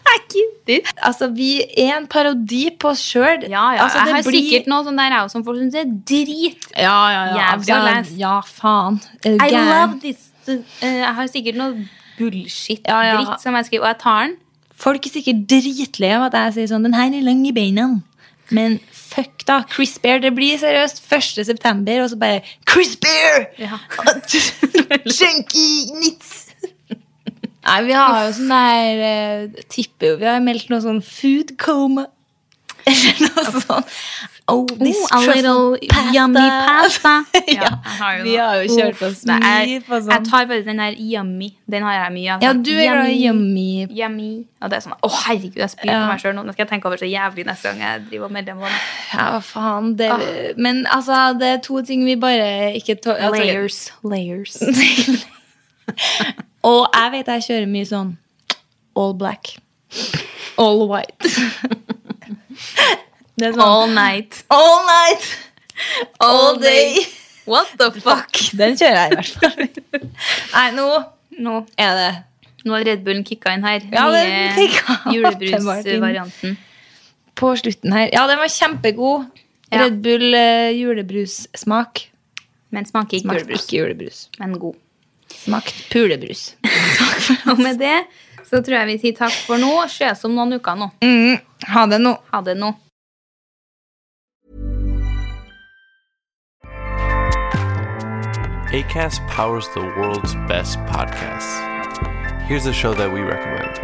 [0.07, 0.91] Jeg gidder.
[1.05, 3.43] Altså, vi er en parodi på oss sjøl.
[3.51, 3.83] Ja, ja.
[3.83, 6.67] Altså, jeg har blir- sikkert noe sånn der jeg som folk syns er drit.
[6.73, 7.49] Ja, ja, ja.
[7.59, 8.15] Lese.
[8.19, 8.99] ja, faen.
[9.25, 10.29] I love this.
[10.49, 11.87] Eh, jeg har sikkert noe
[12.17, 13.37] bullshit-dritt Ja, ja.
[13.41, 14.35] som jeg skriver, og jeg tar den.
[14.77, 17.87] Folk er sikkert dritlei av at jeg sier sånn Den her er lang i beina.
[18.53, 19.61] Men fuck, da.
[19.67, 20.21] Chris Bear.
[20.23, 21.45] Det blir seriøst 1.
[21.49, 23.47] september, og så bare Chris Bear!
[23.59, 23.79] Ja.
[25.17, 26.45] Chunky nits!
[27.67, 31.57] Nei, vi har jo sånn der uh, Tipper jo Vi har meldt noe sånn food
[31.59, 32.05] coma.
[32.87, 33.85] Eller noe sånt.
[34.49, 37.25] Oh, this Oh, a little little yummy pasta.
[37.51, 37.67] ja,
[37.99, 40.23] har vi har jo kjørt oss Nei, mye jeg, på jeg sånn.
[40.29, 41.49] tar bare den der yummy.
[41.67, 42.45] Den har jeg mye av.
[42.45, 43.17] Ja, du er yummy.
[43.25, 43.87] yummy.
[43.97, 44.29] Yummy.
[44.63, 45.97] Og det er sånn, å herregud, jeg spyr Ja.
[46.05, 46.45] på meg selv nå.
[46.47, 48.63] Nå skal jeg tenke over så jævlig neste gang jeg driver med dem.
[49.11, 49.91] Ja, faen.
[49.99, 50.07] Det,
[50.55, 53.81] Men altså, det er to ting vi bare ikke tar altså, Layers.
[54.03, 54.55] Layers.
[56.67, 58.15] Og jeg vet jeg kjører mye sånn
[58.95, 59.57] all black.
[60.57, 61.27] All white.
[63.37, 64.43] Sånn All night.
[64.49, 65.25] all night.
[66.19, 67.05] All day.
[67.45, 68.33] What the fuck?
[68.57, 70.09] Den kjører jeg i hvert fall.
[70.55, 70.87] Nei, nå
[71.37, 72.07] Nå, er det
[72.65, 73.83] nå har Red Bullen kicka inn her.
[73.93, 76.57] Ja, den Nye julebrusvarianten.
[77.37, 78.09] på slutten her.
[78.11, 79.27] Ja, den var kjempegod.
[79.69, 79.83] Ja.
[79.85, 82.07] Red Bull uh, julebrussmak.
[82.73, 83.67] Men smaker ikke julebrus.
[83.69, 84.19] ikke julebrus.
[84.41, 84.75] Men god.
[85.37, 86.43] Smakt pulebrus.
[86.97, 87.95] takk for Og med det
[88.47, 89.71] så tror jeg vi sier takk for nå.
[89.93, 90.89] Ses om noen uker nå.
[91.05, 91.37] Mm,
[91.75, 92.17] ha det nå.
[92.33, 92.73] Ha det nå.
[98.71, 102.41] ACAST powers the world's best podcasts.
[102.47, 103.77] Here's a show that we recommend.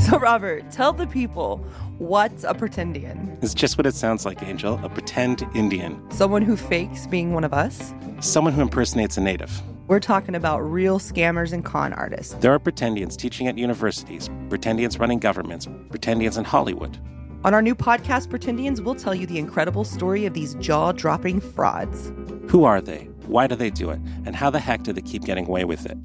[0.00, 1.56] So, Robert, tell the people
[1.98, 3.42] what's a pretendian?
[3.42, 6.00] It's just what it sounds like, Angel a pretend Indian.
[6.12, 7.92] Someone who fakes being one of us?
[8.20, 9.60] Someone who impersonates a native.
[9.88, 12.34] We're talking about real scammers and con artists.
[12.34, 17.00] There are pretendians teaching at universities, pretendians running governments, pretendians in Hollywood.
[17.44, 21.40] On our new podcast, Pretendians, we'll tell you the incredible story of these jaw dropping
[21.40, 22.12] frauds.
[22.50, 23.08] Who are they?
[23.26, 24.00] Why do they do it?
[24.26, 25.96] And how the heck do they keep getting away with it?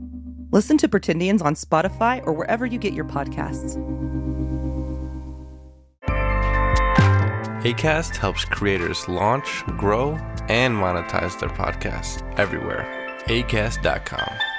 [0.51, 3.77] Listen to Pretendians on Spotify or wherever you get your podcasts.
[7.63, 10.11] ACAST helps creators launch, grow,
[10.49, 12.85] and monetize their podcasts everywhere.
[13.27, 14.52] ACAST.com.